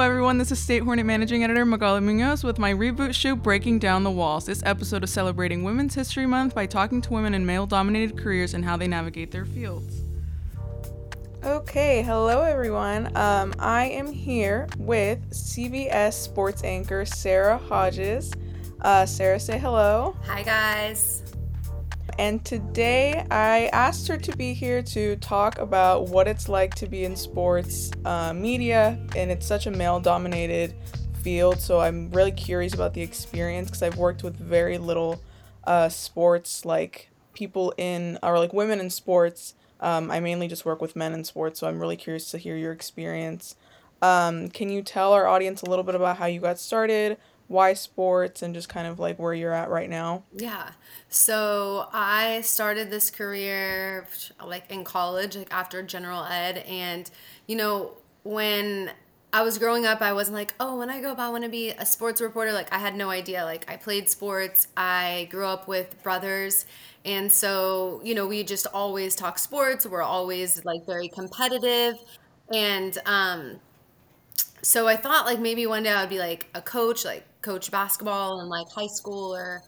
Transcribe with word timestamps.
Hello, 0.00 0.08
everyone. 0.08 0.38
This 0.38 0.50
is 0.50 0.58
State 0.58 0.82
Hornet 0.82 1.04
Managing 1.04 1.44
Editor 1.44 1.66
Magaly 1.66 2.02
Muñoz 2.02 2.42
with 2.42 2.58
my 2.58 2.72
reboot 2.72 3.14
show, 3.14 3.36
Breaking 3.36 3.78
Down 3.78 4.02
the 4.02 4.10
Walls. 4.10 4.46
This 4.46 4.62
episode 4.64 5.04
is 5.04 5.10
celebrating 5.10 5.62
Women's 5.62 5.94
History 5.94 6.24
Month 6.24 6.54
by 6.54 6.64
talking 6.64 7.02
to 7.02 7.12
women 7.12 7.34
in 7.34 7.44
male 7.44 7.66
dominated 7.66 8.16
careers 8.16 8.54
and 8.54 8.64
how 8.64 8.78
they 8.78 8.88
navigate 8.88 9.30
their 9.30 9.44
fields. 9.44 10.00
Okay, 11.44 12.00
hello, 12.00 12.44
everyone. 12.44 13.14
Um, 13.14 13.52
I 13.58 13.88
am 13.88 14.10
here 14.10 14.70
with 14.78 15.20
CBS 15.32 16.14
sports 16.14 16.64
anchor 16.64 17.04
Sara 17.04 17.58
Hodges. 17.58 18.32
Uh, 18.80 19.04
Sara, 19.04 19.38
say 19.38 19.58
hello. 19.58 20.16
Hi, 20.24 20.42
guys. 20.42 21.29
And 22.20 22.44
today 22.44 23.24
I 23.30 23.70
asked 23.72 24.06
her 24.08 24.18
to 24.18 24.36
be 24.36 24.52
here 24.52 24.82
to 24.82 25.16
talk 25.16 25.56
about 25.56 26.08
what 26.08 26.28
it's 26.28 26.50
like 26.50 26.74
to 26.74 26.86
be 26.86 27.04
in 27.04 27.16
sports 27.16 27.90
uh, 28.04 28.34
media, 28.34 28.98
and 29.16 29.30
it's 29.30 29.46
such 29.46 29.66
a 29.66 29.70
male 29.70 30.00
dominated 30.00 30.74
field. 31.22 31.58
So 31.60 31.80
I'm 31.80 32.10
really 32.10 32.32
curious 32.32 32.74
about 32.74 32.92
the 32.92 33.00
experience 33.00 33.70
because 33.70 33.82
I've 33.82 33.96
worked 33.96 34.22
with 34.22 34.36
very 34.36 34.76
little 34.76 35.22
uh, 35.64 35.88
sports, 35.88 36.66
like 36.66 37.08
people 37.32 37.72
in, 37.78 38.18
or 38.22 38.38
like 38.38 38.52
women 38.52 38.80
in 38.80 38.90
sports. 38.90 39.54
Um, 39.80 40.10
I 40.10 40.20
mainly 40.20 40.46
just 40.46 40.66
work 40.66 40.82
with 40.82 40.94
men 40.94 41.14
in 41.14 41.24
sports, 41.24 41.58
so 41.58 41.68
I'm 41.68 41.80
really 41.80 41.96
curious 41.96 42.30
to 42.32 42.36
hear 42.36 42.54
your 42.54 42.72
experience. 42.72 43.56
Um, 44.02 44.50
can 44.50 44.68
you 44.68 44.82
tell 44.82 45.14
our 45.14 45.26
audience 45.26 45.62
a 45.62 45.70
little 45.70 45.84
bit 45.84 45.94
about 45.94 46.18
how 46.18 46.26
you 46.26 46.40
got 46.40 46.58
started, 46.58 47.16
why 47.50 47.74
sports 47.74 48.42
and 48.42 48.54
just 48.54 48.68
kind 48.68 48.86
of 48.86 49.00
like 49.00 49.18
where 49.18 49.34
you're 49.34 49.52
at 49.52 49.70
right 49.70 49.90
now? 49.90 50.22
Yeah. 50.32 50.70
So 51.08 51.88
I 51.92 52.42
started 52.42 52.90
this 52.90 53.10
career 53.10 54.06
like 54.44 54.70
in 54.70 54.84
college, 54.84 55.36
like 55.36 55.52
after 55.52 55.82
general 55.82 56.24
ed. 56.24 56.58
And, 56.58 57.10
you 57.48 57.56
know, 57.56 57.94
when 58.22 58.92
I 59.32 59.42
was 59.42 59.58
growing 59.58 59.84
up, 59.84 60.00
I 60.00 60.12
wasn't 60.12 60.36
like, 60.36 60.54
oh, 60.60 60.78
when 60.78 60.90
I 60.90 61.00
grow 61.00 61.10
up, 61.10 61.18
I 61.18 61.28
want 61.28 61.42
to 61.42 61.50
be 61.50 61.70
a 61.70 61.84
sports 61.84 62.20
reporter. 62.20 62.52
Like, 62.52 62.72
I 62.72 62.78
had 62.78 62.94
no 62.94 63.10
idea. 63.10 63.44
Like, 63.44 63.68
I 63.68 63.76
played 63.76 64.08
sports, 64.08 64.68
I 64.76 65.26
grew 65.32 65.46
up 65.46 65.66
with 65.66 66.00
brothers. 66.04 66.66
And 67.04 67.32
so, 67.32 68.00
you 68.04 68.14
know, 68.14 68.28
we 68.28 68.44
just 68.44 68.68
always 68.72 69.16
talk 69.16 69.40
sports. 69.40 69.84
We're 69.86 70.02
always 70.02 70.64
like 70.64 70.86
very 70.86 71.08
competitive. 71.08 71.96
And, 72.54 72.96
um, 73.06 73.58
so 74.62 74.86
I 74.86 74.96
thought 74.96 75.26
like 75.26 75.40
maybe 75.40 75.66
one 75.66 75.82
day 75.82 75.90
I 75.90 76.00
would 76.00 76.10
be 76.10 76.18
like 76.18 76.48
a 76.54 76.62
coach, 76.62 77.04
like 77.04 77.24
coach 77.42 77.70
basketball 77.70 78.40
in 78.40 78.48
like 78.48 78.68
high 78.70 78.86
school 78.88 79.34
or 79.34 79.62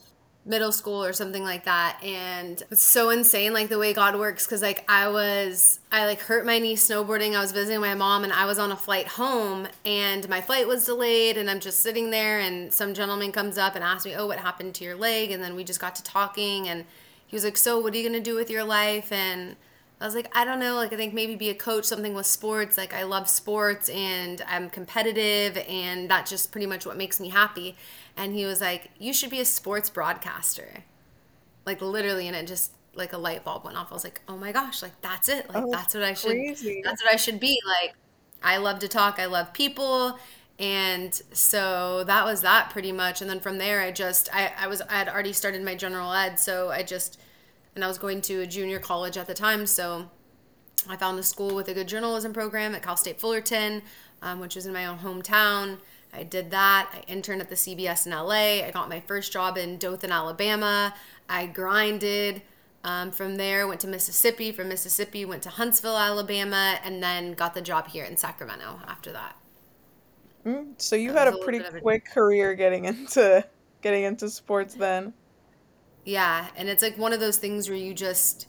middle 0.45 0.73
school 0.73 1.05
or 1.05 1.13
something 1.13 1.45
like 1.45 1.65
that. 1.65 1.99
And 2.03 2.63
it's 2.71 2.83
so 2.83 3.11
insane 3.11 3.53
like 3.53 3.69
the 3.69 3.79
way 3.79 3.93
god 3.93 4.19
works 4.19 4.45
because 4.45 4.61
like 4.61 4.85
i 4.91 5.09
was 5.09 5.79
i 5.93 6.05
like 6.05 6.21
hurt 6.21 6.45
my 6.45 6.59
knee 6.59 6.75
snowboarding. 6.75 7.37
I 7.37 7.41
was 7.41 7.53
visiting 7.53 7.81
my 7.81 7.95
mom 7.95 8.25
and 8.25 8.33
i 8.33 8.45
was 8.45 8.59
on 8.59 8.73
a 8.73 8.77
flight 8.77 9.07
home 9.07 9.69
and 9.85 10.29
my 10.29 10.41
flight 10.41 10.67
was 10.67 10.85
delayed 10.85 11.37
and 11.37 11.49
i'm 11.49 11.61
just 11.61 11.79
sitting 11.79 12.11
there 12.11 12.41
and 12.41 12.73
some 12.73 12.93
gentleman 12.93 13.31
comes 13.31 13.57
up 13.57 13.77
and 13.77 13.85
asks 13.85 14.05
me 14.05 14.17
oh 14.17 14.27
what 14.27 14.39
happened 14.39 14.75
to 14.77 14.85
your 14.85 14.97
leg? 14.97 15.31
And 15.31 15.43
then 15.43 15.55
we 15.55 15.63
just 15.65 15.81
got 15.81 15.95
to 15.97 16.03
talking 16.03 16.69
and 16.69 16.85
he 17.27 17.37
was 17.37 17.45
like 17.45 17.57
so 17.57 17.79
what 17.79 17.95
are 17.95 17.97
you 17.97 18.09
going 18.09 18.21
to 18.21 18.31
do 18.31 18.35
with 18.35 18.51
your 18.51 18.65
life? 18.65 19.13
And 19.13 19.57
I 20.03 20.05
was 20.05 20.17
like, 20.17 20.37
I 20.37 20.45
don't 20.45 20.59
know. 20.59 20.75
Like, 20.75 20.93
I 20.93 20.97
think 20.97 21.15
maybe 21.15 21.37
be 21.37 21.49
a 21.51 21.55
coach, 21.55 21.85
something 21.85 22.13
with 22.13 22.27
sports. 22.27 22.77
Like, 22.77 22.93
I 22.93 23.05
love 23.05 23.29
sports 23.29 23.89
and 23.89 24.43
I'm 24.49 24.69
competitive, 24.69 25.57
and 25.69 26.11
that's 26.11 26.29
just 26.29 26.51
pretty 26.51 26.67
much 26.67 26.85
what 26.85 26.97
makes 26.97 27.21
me 27.21 27.29
happy. 27.29 27.77
And 28.17 28.35
he 28.35 28.45
was 28.45 28.61
like, 28.61 28.91
You 28.99 29.13
should 29.13 29.31
be 29.31 29.41
a 29.41 29.45
sports 29.45 29.91
broadcaster. 29.91 30.85
Like, 31.65 31.81
literally. 31.81 32.27
And 32.27 32.37
it 32.37 32.49
just, 32.49 32.73
like, 32.95 33.13
a 33.13 33.19
light 33.19 33.45
bulb 33.45 33.65
went 33.65 33.77
off. 33.77 33.93
I 33.93 33.95
was 33.95 34.05
like, 34.05 34.21
Oh 34.27 34.37
my 34.37 34.51
gosh, 34.51 34.83
like, 34.83 35.01
that's 35.03 35.29
it. 35.29 35.49
Like, 35.49 35.65
oh, 35.65 35.71
that's 35.71 35.95
what 35.95 36.03
I 36.03 36.15
should, 36.15 36.33
crazy. 36.33 36.83
that's 36.85 37.03
what 37.03 37.13
I 37.13 37.17
should 37.17 37.39
be. 37.39 37.61
Like, 37.65 37.95
I 38.43 38.57
love 38.57 38.81
to 38.81 38.89
talk, 38.89 39.21
I 39.21 39.27
love 39.27 39.53
people. 39.53 40.19
And 40.59 41.15
so 41.33 42.05
that 42.05 42.25
was 42.25 42.43
that 42.43 42.71
pretty 42.71 42.93
much. 42.93 43.21
And 43.21 43.31
then 43.31 43.41
from 43.41 43.59
there, 43.59 43.81
I 43.81 43.91
just, 43.93 44.29
I, 44.35 44.53
I 44.59 44.67
was, 44.67 44.83
I 44.83 44.95
had 44.99 45.09
already 45.09 45.33
started 45.33 45.63
my 45.65 45.75
general 45.75 46.13
ed. 46.13 46.39
So 46.39 46.71
I 46.71 46.83
just, 46.83 47.19
and 47.75 47.85
I 47.85 47.89
was 47.89 47.99
going 47.99 48.21
to 48.23 48.41
a 48.41 48.47
junior 48.47 48.79
college 48.79 49.17
at 49.17 49.27
the 49.27 49.35
time. 49.35 49.67
So 49.67 50.11
I 50.89 50.97
found 50.97 51.19
a 51.19 51.23
school 51.23 51.55
with 51.55 51.69
a 51.69 51.75
good 51.75 51.89
journalism 51.89 52.33
program 52.33 52.75
at 52.75 52.83
Cal 52.83 52.97
State 52.97 53.21
Fullerton, 53.21 53.83
um, 54.21 54.41
which 54.41 54.57
is 54.57 54.67
in 54.67 54.73
my 54.73 54.87
own 54.87 54.99
hometown. 54.99 55.79
I 56.13 56.25
did 56.25 56.51
that. 56.51 56.91
I 56.93 57.11
interned 57.11 57.41
at 57.41 57.49
the 57.49 57.55
CBS 57.55 58.07
in 58.07 58.13
LA. 58.13 58.67
I 58.67 58.71
got 58.73 58.89
my 58.89 59.01
first 59.01 59.33
job 59.33 59.57
in 59.57 59.79
Dothan, 59.79 60.13
Alabama. 60.13 60.95
I 61.29 61.47
grinded. 61.47 62.43
Um, 62.85 63.13
from 63.13 63.37
there, 63.37 63.69
went 63.69 63.81
to 63.83 63.87
Mississippi. 63.87 64.51
From 64.51 64.69
Mississippi, 64.69 65.25
went 65.25 65.43
to 65.45 65.51
Huntsville, 65.51 65.97
Alabama, 65.97 66.79
and 66.85 67.01
then 67.01 67.33
got 67.33 67.55
the 67.55 67.63
job 67.63 67.87
here 67.87 68.05
in 68.05 68.17
Sacramento 68.17 68.81
after 68.89 69.13
that. 69.13 69.37
Mm, 70.45 70.75
so 70.79 70.97
you 70.97 71.13
that 71.13 71.27
had 71.27 71.35
a, 71.35 71.39
a 71.39 71.45
pretty 71.45 71.61
quick 71.81 72.05
career 72.05 72.55
getting 72.55 72.87
into 72.87 73.45
getting 73.83 74.03
into 74.03 74.29
sports 74.29 74.75
then. 74.75 75.13
Yeah, 76.05 76.49
and 76.57 76.69
it's 76.69 76.83
like 76.83 76.99
one 76.99 77.13
of 77.13 77.21
those 77.21 77.39
things 77.39 77.69
where 77.69 77.79
you 77.79 77.95
just, 77.95 78.47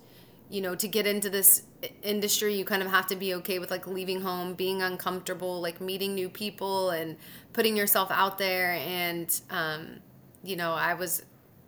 you 0.49 0.61
know, 0.61 0.75
to 0.75 0.87
get 0.87 1.05
into 1.05 1.29
this 1.29 1.63
industry, 2.01 2.55
you 2.55 2.65
kind 2.65 2.81
of 2.81 2.89
have 2.89 3.07
to 3.07 3.15
be 3.15 3.33
okay 3.35 3.59
with 3.59 3.69
like 3.69 3.85
leaving 3.85 4.21
home, 4.21 4.53
being 4.53 4.81
uncomfortable, 4.81 5.61
like 5.61 5.79
meeting 5.79 6.15
new 6.15 6.29
people 6.29 6.89
and 6.89 7.15
putting 7.53 7.77
yourself 7.77 8.09
out 8.11 8.37
there. 8.37 8.71
And, 8.71 9.39
um, 9.49 9.99
you 10.43 10.55
know, 10.55 10.73
I 10.73 10.95
was 10.95 11.23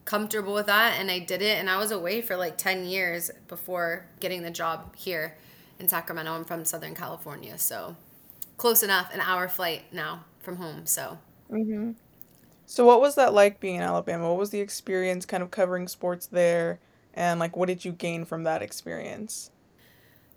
comfortable 0.05 0.53
with 0.53 0.67
that 0.67 0.99
and 0.99 1.11
I 1.11 1.19
did 1.19 1.41
it. 1.41 1.57
And 1.59 1.69
I 1.69 1.77
was 1.77 1.91
away 1.91 2.21
for 2.21 2.35
like 2.35 2.57
10 2.57 2.85
years 2.85 3.29
before 3.47 4.07
getting 4.19 4.41
the 4.41 4.51
job 4.51 4.95
here 4.95 5.37
in 5.79 5.87
Sacramento. 5.87 6.31
I'm 6.31 6.45
from 6.45 6.65
Southern 6.65 6.95
California. 6.95 7.57
So 7.57 7.95
close 8.57 8.81
enough, 8.83 9.13
an 9.13 9.19
hour 9.19 9.47
flight 9.47 9.83
now 9.91 10.25
from 10.39 10.57
home. 10.57 10.85
So. 10.85 11.19
Mm-hmm. 11.51 11.91
So 12.65 12.85
what 12.85 12.99
was 12.99 13.15
that 13.15 13.33
like 13.33 13.59
being 13.59 13.75
in 13.75 13.81
Alabama? 13.81 14.29
What 14.29 14.39
was 14.39 14.49
the 14.49 14.59
experience 14.59 15.25
kind 15.25 15.43
of 15.43 15.51
covering 15.51 15.87
sports 15.87 16.27
there 16.27 16.79
and 17.13 17.39
like 17.39 17.55
what 17.55 17.67
did 17.67 17.85
you 17.85 17.91
gain 17.91 18.25
from 18.25 18.43
that 18.43 18.61
experience? 18.61 19.51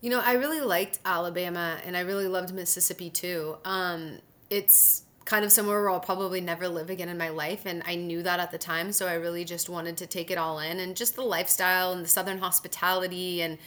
You 0.01 0.11
know, 0.11 0.21
I 0.21 0.35
really 0.35 0.61
liked 0.61 1.01
Alabama 1.05 1.79
and 1.85 1.97
I 1.97 2.01
really 2.01 2.29
loved 2.29 2.55
Mississippi 2.55 3.11
too. 3.11 3.57
Um, 3.65 4.19
it's 4.49 5.03
kind 5.25 5.45
of 5.45 5.53
somewhere 5.53 5.81
where 5.81 5.91
I'll 5.91 6.01
probably 6.01 6.41
never 6.41 6.69
live 6.69 6.89
again 6.89 7.09
in 7.09 7.19
my 7.19 7.29
life 7.29 7.67
and 7.67 7.83
I 7.87 7.97
knew 7.97 8.23
that 8.23 8.41
at 8.41 8.51
the 8.51 8.59
time, 8.59 8.93
so 8.93 9.07
I 9.07 9.15
really 9.15 9.45
just 9.45 9.69
wanted 9.69 9.97
to 9.99 10.07
take 10.07 10.31
it 10.31 10.39
all 10.39 10.59
in 10.61 10.81
and 10.81 10.97
just 10.97 11.17
the 11.17 11.23
lifestyle 11.23 11.93
and 11.93 12.05
the 12.05 12.09
southern 12.09 12.39
hospitality 12.39 13.43
and 13.43 13.59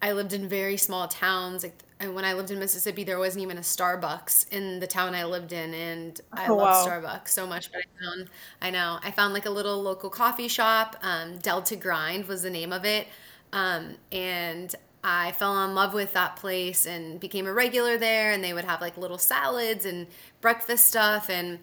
I 0.00 0.12
lived 0.12 0.32
in 0.32 0.48
very 0.48 0.76
small 0.76 1.08
towns. 1.08 1.62
Like 1.62 1.74
and 2.00 2.14
when 2.14 2.24
I 2.24 2.34
lived 2.34 2.50
in 2.50 2.58
Mississippi, 2.58 3.02
there 3.02 3.18
wasn't 3.18 3.42
even 3.42 3.58
a 3.58 3.62
Starbucks 3.62 4.52
in 4.52 4.78
the 4.78 4.86
town 4.86 5.14
I 5.14 5.24
lived 5.24 5.52
in, 5.52 5.74
and 5.74 6.20
I 6.32 6.46
oh, 6.46 6.56
love 6.56 6.86
wow. 6.86 6.92
Starbucks 6.92 7.28
so 7.28 7.46
much. 7.46 7.72
But 7.72 7.80
I 7.80 8.04
found, 8.04 8.30
I 8.62 8.70
know, 8.70 8.98
I 9.02 9.10
found 9.10 9.34
like 9.34 9.46
a 9.46 9.50
little 9.50 9.82
local 9.82 10.08
coffee 10.08 10.48
shop. 10.48 10.96
Um, 11.02 11.38
Delta 11.38 11.74
Grind 11.74 12.26
was 12.26 12.42
the 12.42 12.50
name 12.50 12.72
of 12.72 12.84
it, 12.84 13.08
um, 13.52 13.96
and 14.12 14.72
I 15.02 15.32
fell 15.32 15.64
in 15.64 15.74
love 15.74 15.92
with 15.92 16.12
that 16.12 16.36
place 16.36 16.86
and 16.86 17.18
became 17.18 17.46
a 17.46 17.52
regular 17.52 17.98
there. 17.98 18.30
And 18.32 18.44
they 18.44 18.52
would 18.52 18.64
have 18.64 18.80
like 18.80 18.96
little 18.96 19.18
salads 19.18 19.84
and 19.84 20.06
breakfast 20.40 20.86
stuff, 20.86 21.28
and 21.28 21.58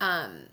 um, 0.00 0.46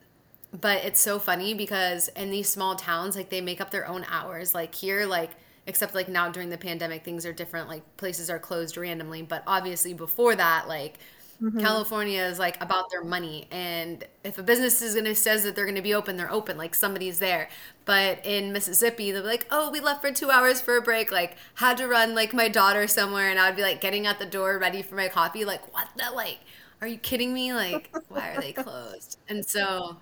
but 0.62 0.86
it's 0.86 1.02
so 1.02 1.18
funny 1.18 1.56
because 1.56 2.10
in 2.10 2.30
these 2.30 2.48
small 2.48 2.76
towns, 2.76 3.16
like 3.16 3.30
they 3.30 3.42
make 3.42 3.60
up 3.60 3.72
their 3.72 3.88
own 3.88 4.06
hours. 4.08 4.54
Like 4.54 4.76
here, 4.76 5.08
like 5.08 5.32
except 5.68 5.96
like 5.96 6.08
now 6.08 6.30
during 6.30 6.50
the 6.50 6.58
pandemic 6.58 7.04
things 7.04 7.26
are 7.26 7.34
different 7.34 7.68
like 7.68 7.84
places 7.98 8.30
are 8.30 8.40
closed 8.40 8.78
randomly 8.78 9.22
but 9.22 9.44
obviously 9.48 9.94
before 9.94 10.36
that 10.36 10.68
like 10.68 10.98
mm-hmm. 11.42 11.60
california 11.60 12.24
is 12.24 12.38
like 12.40 12.62
about 12.62 12.90
their 12.92 13.04
money 13.04 13.48
and 13.52 14.06
if 14.24 14.38
a 14.38 14.44
business 14.44 14.82
is 14.82 14.94
going 14.94 15.06
to 15.06 15.16
says 15.16 15.44
that 15.44 15.56
they're 15.56 15.66
going 15.66 15.76
to 15.76 15.82
be 15.82 15.94
open 15.94 16.18
they're 16.18 16.32
open 16.32 16.58
like 16.58 16.76
somebody's 16.76 17.20
there. 17.20 17.50
But 17.86 18.26
in 18.26 18.52
mississippi 18.52 19.12
they're 19.12 19.22
like 19.22 19.46
oh 19.52 19.70
we 19.70 19.80
left 19.80 20.02
for 20.02 20.12
two 20.12 20.32
hours 20.32 20.60
for 20.60 20.76
a 20.78 20.82
break 20.82 21.12
like 21.12 21.38
had 21.56 21.78
to 21.78 21.88
run 21.88 22.16
like 22.16 22.34
my 22.34 22.48
daughter 22.48 22.88
somewhere 22.88 23.30
and 23.30 23.40
i 23.40 23.48
would 23.48 23.56
be 23.56 23.62
like 23.62 23.80
getting 23.80 24.08
at 24.08 24.18
the 24.18 24.26
door 24.26 24.58
ready 24.58 24.82
for 24.82 24.96
my 24.96 25.08
coffee 25.08 25.46
like 25.46 25.72
what 25.72 25.88
the 25.96 26.12
like 26.16 26.40
are 26.82 26.88
you 26.88 26.98
kidding 26.98 27.34
me? 27.34 27.54
Like 27.54 27.90
why 28.10 28.32
are 28.36 28.42
they 28.42 28.54
closed? 28.54 29.18
And 29.28 29.46
so 29.46 29.98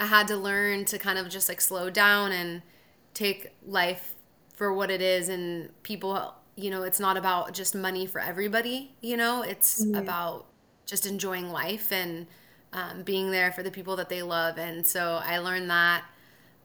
i 0.00 0.06
had 0.06 0.26
to 0.26 0.36
learn 0.36 0.84
to 0.86 0.98
kind 0.98 1.18
of 1.18 1.28
just 1.28 1.48
like 1.48 1.60
slow 1.60 1.90
down 1.90 2.32
and 2.32 2.62
take 3.12 3.48
life 3.66 4.14
for 4.52 4.72
what 4.72 4.90
it 4.90 5.00
is 5.00 5.28
and 5.28 5.70
people 5.82 6.34
you 6.56 6.70
know 6.70 6.82
it's 6.82 7.00
not 7.00 7.16
about 7.16 7.52
just 7.52 7.74
money 7.74 8.06
for 8.06 8.20
everybody 8.20 8.94
you 9.00 9.16
know? 9.16 9.42
It's 9.42 9.82
mm-hmm. 9.84 9.94
about 9.94 10.46
just 10.86 11.06
enjoying 11.06 11.50
life 11.50 11.92
and 11.92 12.26
um, 12.72 13.02
being 13.02 13.30
there 13.30 13.52
for 13.52 13.62
the 13.62 13.70
people 13.70 13.96
that 13.96 14.08
they 14.08 14.22
love 14.22 14.58
and 14.58 14.86
so 14.86 15.20
i 15.22 15.38
learned 15.38 15.70
that 15.70 16.04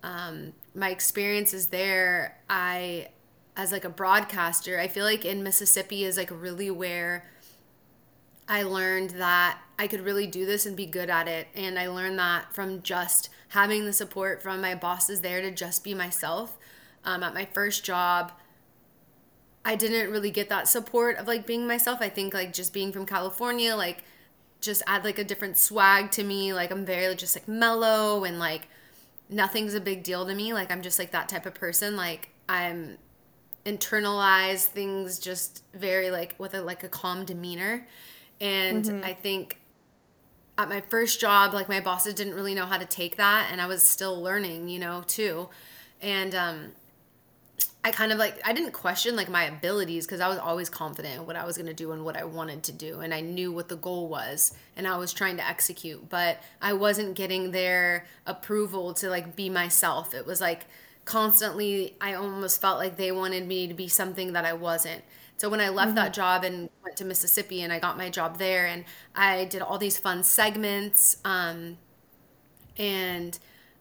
um, 0.03 0.53
my 0.75 0.91
experiences 0.91 1.67
there. 1.67 2.37
I 2.49 3.09
as 3.57 3.71
like 3.71 3.83
a 3.83 3.89
broadcaster 3.89 4.79
i 4.79 4.87
feel 4.87 5.03
like 5.03 5.25
in 5.25 5.43
mississippi 5.43 6.05
is 6.05 6.15
like 6.15 6.29
really 6.31 6.69
where 6.69 7.25
i 8.47 8.61
learned 8.61 9.09
that 9.11 9.59
i 9.79 9.87
could 9.87 9.99
really 9.99 10.27
do 10.27 10.45
this 10.45 10.65
and 10.65 10.77
be 10.77 10.85
good 10.85 11.09
at 11.09 11.27
it 11.27 11.47
and 11.55 11.77
i 11.77 11.87
learned 11.87 12.17
that 12.19 12.53
from 12.53 12.81
just 12.83 13.29
having 13.49 13.85
the 13.85 13.91
support 13.91 14.41
from 14.41 14.61
my 14.61 14.75
bosses 14.75 15.21
there 15.21 15.41
to 15.41 15.51
just 15.51 15.83
be 15.83 15.93
myself 15.93 16.57
um, 17.07 17.23
at 17.23 17.33
my 17.33 17.45
first 17.45 17.83
job 17.83 18.31
i 19.65 19.75
didn't 19.75 20.11
really 20.11 20.31
get 20.31 20.49
that 20.49 20.67
support 20.67 21.17
of 21.17 21.27
like 21.27 21.47
being 21.47 21.65
myself 21.65 21.99
i 22.01 22.09
think 22.09 22.33
like 22.33 22.53
just 22.53 22.71
being 22.71 22.91
from 22.91 23.05
california 23.05 23.75
like 23.75 24.03
just 24.61 24.81
add 24.87 25.03
like 25.03 25.19
a 25.19 25.23
different 25.23 25.57
swag 25.57 26.11
to 26.11 26.23
me. 26.23 26.53
Like 26.53 26.71
I'm 26.71 26.85
very 26.85 27.13
just 27.15 27.35
like 27.35 27.47
mellow 27.47 28.23
and 28.23 28.39
like 28.39 28.67
nothing's 29.29 29.73
a 29.73 29.81
big 29.81 30.03
deal 30.03 30.25
to 30.25 30.33
me. 30.33 30.53
Like 30.53 30.71
I'm 30.71 30.81
just 30.81 30.99
like 30.99 31.11
that 31.11 31.29
type 31.29 31.45
of 31.45 31.53
person. 31.53 31.95
Like 31.95 32.29
I'm 32.49 32.97
internalize 33.65 34.63
things 34.63 35.19
just 35.19 35.63
very 35.73 36.09
like 36.09 36.35
with 36.37 36.53
a 36.53 36.61
like 36.61 36.83
a 36.83 36.89
calm 36.89 37.25
demeanor. 37.25 37.85
And 38.39 38.85
mm-hmm. 38.85 39.05
I 39.05 39.13
think 39.13 39.59
at 40.57 40.69
my 40.69 40.81
first 40.81 41.19
job, 41.19 41.53
like 41.53 41.69
my 41.69 41.79
bosses 41.79 42.13
didn't 42.13 42.33
really 42.33 42.55
know 42.55 42.65
how 42.65 42.77
to 42.77 42.85
take 42.85 43.17
that 43.17 43.49
and 43.51 43.61
I 43.61 43.67
was 43.67 43.83
still 43.83 44.21
learning, 44.21 44.69
you 44.69 44.79
know, 44.79 45.03
too. 45.07 45.49
And 46.01 46.33
um 46.33 46.71
I 47.83 47.91
kind 47.91 48.11
of 48.11 48.17
like 48.17 48.41
I 48.45 48.53
didn't 48.53 48.73
question 48.73 49.15
like 49.15 49.29
my 49.29 49.43
abilities 49.43 50.05
because 50.05 50.19
I 50.19 50.27
was 50.27 50.37
always 50.39 50.69
confident 50.69 51.15
in 51.15 51.25
what 51.25 51.35
I 51.35 51.45
was 51.45 51.57
going 51.57 51.67
to 51.67 51.73
do 51.73 51.91
and 51.91 52.03
what 52.03 52.17
I 52.17 52.25
wanted 52.25 52.63
to 52.63 52.71
do 52.71 52.99
and 52.99 53.13
I 53.13 53.21
knew 53.21 53.51
what 53.51 53.69
the 53.69 53.77
goal 53.77 54.09
was 54.09 54.51
and 54.75 54.87
I 54.87 54.97
was 54.97 55.13
trying 55.13 55.37
to 55.37 55.47
execute 55.47 56.09
but 56.09 56.41
I 56.61 56.73
wasn't 56.73 57.15
getting 57.15 57.51
their 57.51 58.05
approval 58.25 58.93
to 58.95 59.09
like 59.09 59.35
be 59.35 59.49
myself. 59.49 60.13
It 60.13 60.25
was 60.25 60.41
like 60.41 60.65
constantly 61.05 61.95
I 62.01 62.15
almost 62.15 62.59
felt 62.59 62.77
like 62.77 62.97
they 62.97 63.11
wanted 63.11 63.47
me 63.47 63.67
to 63.67 63.73
be 63.73 63.87
something 63.87 64.33
that 64.33 64.43
I 64.43 64.53
wasn't. 64.53 65.03
So 65.37 65.47
when 65.47 65.61
I 65.61 65.69
left 65.69 65.89
mm-hmm. 65.89 65.95
that 65.95 66.13
job 66.13 66.43
and 66.43 66.69
went 66.83 66.97
to 66.97 67.05
Mississippi 67.05 67.61
and 67.61 67.71
I 67.71 67.79
got 67.79 67.95
my 67.97 68.09
job 68.09 68.37
there 68.37 68.65
and 68.65 68.83
I 69.15 69.45
did 69.45 69.61
all 69.61 69.77
these 69.77 69.97
fun 69.97 70.23
segments 70.23 71.17
um 71.23 71.77
and 72.77 73.39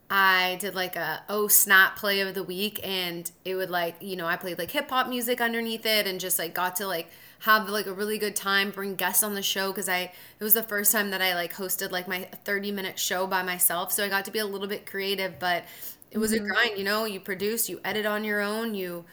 I 0.09 0.57
did 0.61 0.75
like 0.75 0.95
a 0.95 1.23
oh 1.29 1.49
snap 1.49 1.97
play 1.97 2.21
of 2.21 2.35
the 2.35 2.43
week 2.43 2.81
and 2.85 3.29
it 3.45 3.57
would 3.57 3.71
like, 3.71 3.97
you 4.01 4.15
know, 4.15 4.27
I 4.27 4.37
played 4.37 4.59
like 4.59 4.71
hip 4.71 4.89
hop 4.89 5.09
music 5.09 5.41
underneath 5.41 5.85
it 5.85 6.07
and 6.07 6.21
just 6.21 6.39
like 6.39 6.55
got 6.55 6.77
to 6.77 6.87
like 6.87 7.09
have 7.41 7.69
like 7.69 7.87
a 7.87 7.93
really 7.93 8.17
good 8.17 8.37
time, 8.37 8.71
bring 8.71 8.95
guests 8.95 9.25
on 9.25 9.35
the 9.35 9.43
show 9.43 9.73
because 9.73 9.89
I 9.89 10.13
it 10.39 10.45
was 10.45 10.55
the 10.55 10.63
first 10.63 10.93
time 10.93 11.11
that 11.11 11.21
I 11.21 11.35
like 11.35 11.55
hosted 11.55 11.91
like 11.91 12.07
my 12.07 12.29
30 12.45 12.71
minute 12.71 12.99
show 12.99 13.27
by 13.27 13.43
myself. 13.43 13.91
So 13.91 14.05
I 14.05 14.09
got 14.09 14.25
to 14.27 14.31
be 14.31 14.39
a 14.39 14.47
little 14.47 14.69
bit 14.69 14.87
creative, 14.87 15.41
but 15.41 15.65
it 16.13 16.19
was 16.19 16.33
mm-hmm. 16.33 16.45
a 16.45 16.49
grind, 16.49 16.79
you 16.79 16.85
know, 16.85 17.05
you 17.05 17.19
produce, 17.19 17.69
you 17.69 17.81
edit 17.85 18.07
on 18.07 18.23
your 18.23 18.41
own, 18.41 18.75
you 18.75 19.05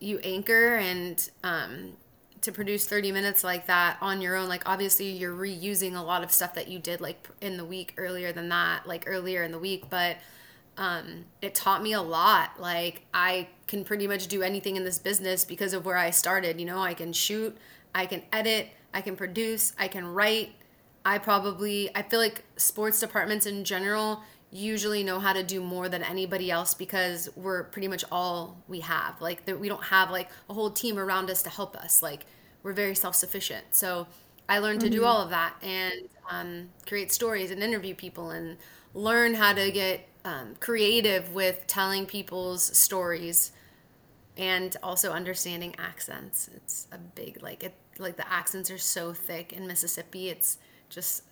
you 0.00 0.18
anchor 0.18 0.76
and 0.76 1.30
um 1.42 1.94
to 2.42 2.52
produce 2.52 2.86
30 2.86 3.12
minutes 3.12 3.42
like 3.42 3.66
that 3.66 3.96
on 4.00 4.20
your 4.20 4.36
own 4.36 4.48
like 4.48 4.62
obviously 4.66 5.08
you're 5.08 5.34
reusing 5.34 5.96
a 5.96 6.02
lot 6.02 6.22
of 6.22 6.30
stuff 6.30 6.54
that 6.54 6.68
you 6.68 6.78
did 6.78 7.00
like 7.00 7.28
in 7.40 7.56
the 7.56 7.64
week 7.64 7.94
earlier 7.96 8.32
than 8.32 8.48
that 8.48 8.86
like 8.86 9.04
earlier 9.06 9.42
in 9.42 9.52
the 9.52 9.58
week 9.58 9.84
but 9.90 10.16
um, 10.76 11.24
it 11.42 11.56
taught 11.56 11.82
me 11.82 11.92
a 11.92 12.00
lot. 12.00 12.60
Like 12.60 13.02
i 13.12 13.48
can 13.66 13.84
pretty 13.84 14.06
much 14.06 14.28
do 14.28 14.42
anything 14.42 14.76
in 14.76 14.84
this 14.84 14.98
business 14.98 15.44
because 15.44 15.74
of 15.74 15.84
where 15.84 15.96
i 15.96 16.10
started 16.10 16.58
you 16.58 16.66
know? 16.66 16.78
I 16.78 16.94
can 16.94 17.12
shoot 17.12 17.56
i 17.94 18.06
can 18.06 18.22
edit 18.32 18.68
i 18.94 19.00
can 19.00 19.16
produce 19.16 19.72
i 19.78 19.88
can 19.88 20.06
write. 20.06 20.52
I 21.04 21.18
probably 21.18 21.90
i 21.94 22.02
feel 22.02 22.20
like 22.20 22.44
sports 22.56 23.00
departments 23.00 23.46
in 23.46 23.64
general 23.64 24.22
usually 24.50 25.04
know 25.04 25.18
how 25.18 25.32
to 25.32 25.42
do 25.42 25.60
more 25.60 25.88
than 25.88 26.02
anybody 26.02 26.50
else 26.50 26.74
because 26.74 27.28
we're 27.36 27.64
pretty 27.64 27.88
much 27.88 28.04
all 28.10 28.62
we 28.66 28.80
have. 28.80 29.20
Like 29.20 29.42
we 29.46 29.68
don't 29.68 29.84
have 29.84 30.10
like 30.10 30.30
a 30.48 30.54
whole 30.54 30.70
team 30.70 30.98
around 30.98 31.30
us 31.30 31.42
to 31.42 31.50
help 31.50 31.76
us. 31.76 32.02
Like 32.02 32.24
we're 32.62 32.72
very 32.72 32.94
self-sufficient. 32.94 33.66
So 33.72 34.06
I 34.48 34.58
learned 34.58 34.80
mm-hmm. 34.80 34.86
to 34.86 34.90
do 34.90 34.98
mm-hmm. 34.98 35.06
all 35.06 35.22
of 35.22 35.30
that 35.30 35.54
and 35.62 36.08
um, 36.30 36.68
create 36.86 37.12
stories 37.12 37.50
and 37.50 37.62
interview 37.62 37.94
people 37.94 38.30
and 38.30 38.56
learn 38.94 39.34
how 39.34 39.52
to 39.52 39.70
get 39.70 40.08
um, 40.24 40.56
creative 40.60 41.34
with 41.34 41.66
telling 41.66 42.06
people's 42.06 42.76
stories 42.76 43.52
and 44.36 44.76
also 44.82 45.12
understanding 45.12 45.74
accents. 45.78 46.48
It's 46.54 46.86
a 46.92 46.98
big 46.98 47.42
like 47.42 47.64
it 47.64 47.74
like 47.98 48.16
the 48.16 48.30
accents 48.32 48.70
are 48.70 48.78
so 48.78 49.12
thick 49.12 49.52
in 49.52 49.66
Mississippi. 49.66 50.28
It's 50.28 50.58
just 50.88 51.24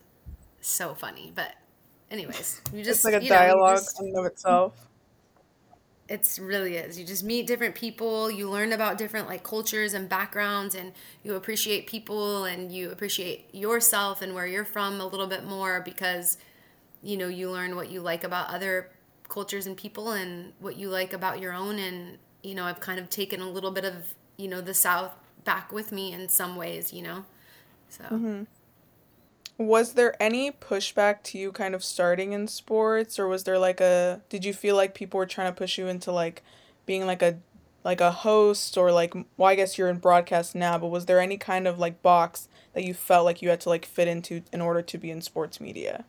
so 0.61 0.95
funny, 0.95 1.33
but 1.35 1.55
anyways, 2.11 2.61
you 2.73 2.83
just 2.83 2.99
it's 2.99 3.05
like 3.05 3.23
a 3.23 3.29
dialogue 3.29 3.81
know, 4.01 4.07
in 4.07 4.17
of 4.17 4.27
itself. 4.27 4.89
It's 6.09 6.39
really 6.39 6.77
is. 6.77 6.99
You 6.99 7.05
just 7.05 7.25
meet 7.25 7.49
different 7.49 7.75
people, 7.75 8.31
you 8.31 8.49
learn 8.49 8.73
about 8.73 8.97
different 8.97 9.27
like 9.29 9.43
cultures 9.43 9.93
and 9.93 10.09
backgrounds 10.09 10.77
and 10.77 10.93
you 11.25 11.35
appreciate 11.35 11.89
people 11.89 12.45
and 12.45 12.71
you 12.71 12.91
appreciate 12.91 13.53
yourself 13.53 14.23
and 14.23 14.35
where 14.35 14.47
you're 14.47 14.65
from 14.65 15.01
a 15.01 15.07
little 15.07 15.27
bit 15.27 15.45
more 15.45 15.81
because 15.81 16.39
you 17.03 17.17
know, 17.17 17.29
you 17.29 17.51
learn 17.51 17.77
what 17.77 17.91
you 17.91 18.01
like 18.01 18.25
about 18.25 18.49
other 18.51 18.91
cultures 19.29 19.67
and 19.67 19.77
people 19.77 20.13
and 20.13 20.53
what 20.61 20.77
you 20.77 20.89
like 20.89 21.13
about 21.13 21.41
your 21.41 21.53
own 21.53 21.79
and 21.79 22.19
you 22.43 22.55
know, 22.55 22.65
I've 22.65 22.81
kind 22.81 23.01
of 23.01 23.11
taken 23.11 23.41
a 23.41 23.51
little 23.51 23.73
bit 23.73 23.85
of, 23.85 24.15
you 24.37 24.47
know, 24.47 24.61
the 24.61 24.75
south 24.75 25.13
back 25.45 25.73
with 25.73 25.91
me 25.91 26.13
in 26.13 26.29
some 26.29 26.55
ways, 26.55 26.93
you 26.93 27.03
know. 27.03 27.25
So 27.89 28.05
mm-hmm. 28.05 28.45
Was 29.59 29.95
there 29.95 30.21
any 30.23 30.51
pushback 30.51 31.23
to 31.25 31.39
you 31.39 31.51
kind 31.51 31.75
of 31.75 31.83
starting 31.83 32.33
in 32.33 32.47
sports 32.47 33.19
or 33.19 33.27
was 33.27 33.45
there 33.45 33.59
like 33.59 33.81
a 33.81 34.21
did 34.29 34.45
you 34.45 34.53
feel 34.53 34.77
like 34.77 34.95
people 34.95 35.19
were 35.19 35.27
trying 35.27 35.51
to 35.51 35.57
push 35.57 35.79
you 35.79 35.87
into 35.87 36.13
like 36.13 36.43
being 36.85 37.07
like 37.07 37.23
a 37.23 37.39
like 37.83 38.01
a 38.01 38.11
host 38.11 38.77
or 38.77 38.93
like 38.93 39.15
well 39.37 39.49
I 39.49 39.55
guess 39.55 39.79
you're 39.79 39.89
in 39.89 39.99
broadcast 39.99 40.55
now, 40.55 40.77
but 40.77 40.89
was 40.89 41.07
there 41.07 41.21
any 41.21 41.39
kind 41.39 41.67
of 41.67 41.79
like 41.79 42.03
box 42.03 42.49
that 42.75 42.85
you 42.85 42.93
felt 42.93 43.25
like 43.25 43.41
you 43.41 43.49
had 43.49 43.61
to 43.63 43.71
like 43.71 43.87
fit 43.87 44.09
into 44.09 44.43
in 44.53 44.61
order 44.61 44.83
to 44.83 44.99
be 44.99 45.11
in 45.11 45.23
sports 45.23 45.61
media? 45.61 46.05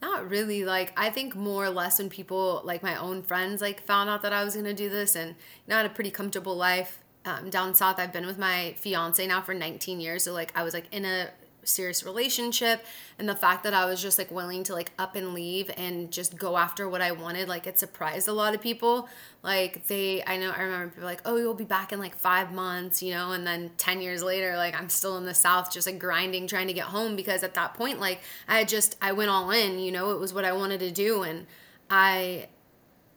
Not 0.00 0.28
really. 0.28 0.64
Like 0.64 0.92
I 0.96 1.10
think 1.10 1.34
more 1.34 1.64
or 1.64 1.70
less 1.70 1.98
when 1.98 2.08
people 2.10 2.60
like 2.64 2.82
my 2.82 2.96
own 2.96 3.22
friends 3.22 3.60
like 3.60 3.80
found 3.80 4.10
out 4.10 4.22
that 4.22 4.32
I 4.32 4.44
was 4.44 4.54
gonna 4.54 4.74
do 4.74 4.88
this 4.88 5.16
and 5.16 5.34
know, 5.66 5.76
I 5.76 5.78
had 5.78 5.86
a 5.86 5.94
pretty 5.94 6.10
comfortable 6.10 6.56
life. 6.56 6.98
Um, 7.24 7.50
down 7.50 7.74
south, 7.74 7.98
I've 7.98 8.12
been 8.12 8.26
with 8.26 8.38
my 8.38 8.74
fiance 8.78 9.26
now 9.26 9.42
for 9.42 9.54
19 9.54 10.00
years. 10.00 10.24
So 10.24 10.32
like 10.32 10.52
I 10.56 10.62
was 10.62 10.72
like 10.72 10.86
in 10.92 11.04
a 11.04 11.28
serious 11.68 12.04
relationship 12.04 12.84
and 13.18 13.28
the 13.28 13.36
fact 13.36 13.64
that 13.64 13.74
I 13.74 13.84
was 13.84 14.00
just 14.00 14.18
like 14.18 14.30
willing 14.30 14.64
to 14.64 14.72
like 14.72 14.92
up 14.98 15.16
and 15.16 15.34
leave 15.34 15.70
and 15.76 16.10
just 16.10 16.36
go 16.36 16.56
after 16.56 16.88
what 16.88 17.00
I 17.00 17.12
wanted 17.12 17.48
like 17.48 17.66
it 17.66 17.78
surprised 17.78 18.28
a 18.28 18.32
lot 18.32 18.54
of 18.54 18.60
people. 18.60 19.08
Like 19.42 19.86
they 19.86 20.22
I 20.24 20.36
know 20.36 20.50
I 20.50 20.62
remember 20.62 20.88
people 20.88 21.04
like 21.04 21.22
oh 21.24 21.36
you'll 21.36 21.54
be 21.54 21.64
back 21.64 21.92
in 21.92 21.98
like 21.98 22.16
5 22.16 22.52
months 22.52 23.02
you 23.02 23.12
know 23.12 23.32
and 23.32 23.46
then 23.46 23.70
10 23.78 24.00
years 24.00 24.22
later 24.22 24.56
like 24.56 24.78
I'm 24.78 24.88
still 24.88 25.16
in 25.18 25.24
the 25.24 25.34
south 25.34 25.72
just 25.72 25.86
like 25.86 25.98
grinding 25.98 26.46
trying 26.46 26.68
to 26.68 26.72
get 26.72 26.84
home 26.84 27.16
because 27.16 27.42
at 27.42 27.54
that 27.54 27.74
point 27.74 28.00
like 28.00 28.20
I 28.46 28.64
just 28.64 28.96
I 29.00 29.12
went 29.12 29.30
all 29.30 29.50
in 29.50 29.78
you 29.78 29.92
know 29.92 30.10
it 30.12 30.18
was 30.18 30.32
what 30.32 30.44
I 30.44 30.52
wanted 30.52 30.80
to 30.80 30.90
do 30.90 31.22
and 31.22 31.46
I 31.90 32.48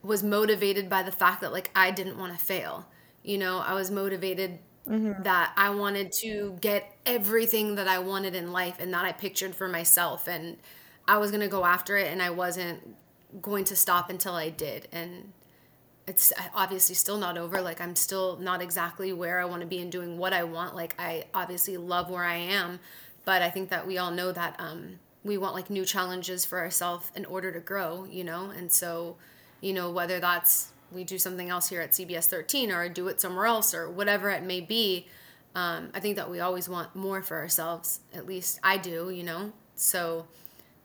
was 0.02 0.22
motivated 0.22 0.88
by 0.88 1.02
the 1.02 1.12
fact 1.12 1.40
that 1.40 1.52
like 1.52 1.70
I 1.74 1.90
didn't 1.90 2.18
want 2.18 2.36
to 2.36 2.44
fail. 2.44 2.86
You 3.22 3.38
know 3.38 3.58
I 3.58 3.74
was 3.74 3.90
motivated 3.90 4.58
mm-hmm. 4.88 5.22
that 5.22 5.52
I 5.56 5.70
wanted 5.70 6.12
to 6.20 6.56
get 6.60 6.96
everything 7.06 7.76
that 7.76 7.88
I 7.88 7.98
wanted 7.98 8.34
in 8.34 8.52
life 8.52 8.76
and 8.78 8.92
that 8.94 9.04
I 9.04 9.12
pictured 9.12 9.54
for 9.54 9.68
myself. 9.68 10.28
And 10.28 10.56
I 11.06 11.18
was 11.18 11.30
going 11.30 11.42
to 11.42 11.48
go 11.48 11.64
after 11.64 11.96
it 11.96 12.12
and 12.12 12.22
I 12.22 12.30
wasn't 12.30 12.96
going 13.40 13.64
to 13.64 13.76
stop 13.76 14.10
until 14.10 14.34
I 14.34 14.50
did. 14.50 14.88
And 14.92 15.32
it's 16.06 16.32
obviously 16.54 16.94
still 16.94 17.18
not 17.18 17.38
over. 17.38 17.60
Like, 17.60 17.80
I'm 17.80 17.96
still 17.96 18.36
not 18.36 18.60
exactly 18.60 19.12
where 19.12 19.40
I 19.40 19.44
want 19.44 19.62
to 19.62 19.66
be 19.66 19.78
and 19.78 19.90
doing 19.90 20.18
what 20.18 20.32
I 20.32 20.44
want. 20.44 20.74
Like, 20.74 20.94
I 20.98 21.26
obviously 21.32 21.76
love 21.76 22.10
where 22.10 22.24
I 22.24 22.36
am. 22.36 22.80
But 23.24 23.42
I 23.42 23.50
think 23.50 23.68
that 23.70 23.86
we 23.86 23.98
all 23.98 24.10
know 24.10 24.32
that 24.32 24.56
um, 24.58 24.98
we 25.22 25.38
want 25.38 25.54
like 25.54 25.70
new 25.70 25.84
challenges 25.84 26.44
for 26.44 26.58
ourselves 26.58 27.10
in 27.14 27.24
order 27.24 27.52
to 27.52 27.60
grow, 27.60 28.04
you 28.04 28.24
know? 28.24 28.50
And 28.50 28.70
so, 28.70 29.16
you 29.60 29.72
know, 29.72 29.90
whether 29.90 30.18
that's 30.18 30.71
we 30.92 31.04
do 31.04 31.18
something 31.18 31.48
else 31.50 31.68
here 31.68 31.80
at 31.80 31.92
CBS 31.92 32.26
13 32.26 32.70
or 32.70 32.88
do 32.88 33.08
it 33.08 33.20
somewhere 33.20 33.46
else 33.46 33.74
or 33.74 33.90
whatever 33.90 34.30
it 34.30 34.42
may 34.42 34.60
be. 34.60 35.08
Um, 35.54 35.90
I 35.94 36.00
think 36.00 36.16
that 36.16 36.30
we 36.30 36.40
always 36.40 36.68
want 36.68 36.94
more 36.94 37.22
for 37.22 37.36
ourselves. 37.36 38.00
At 38.14 38.26
least 38.26 38.58
I 38.62 38.76
do, 38.78 39.10
you 39.10 39.22
know? 39.22 39.52
So 39.74 40.26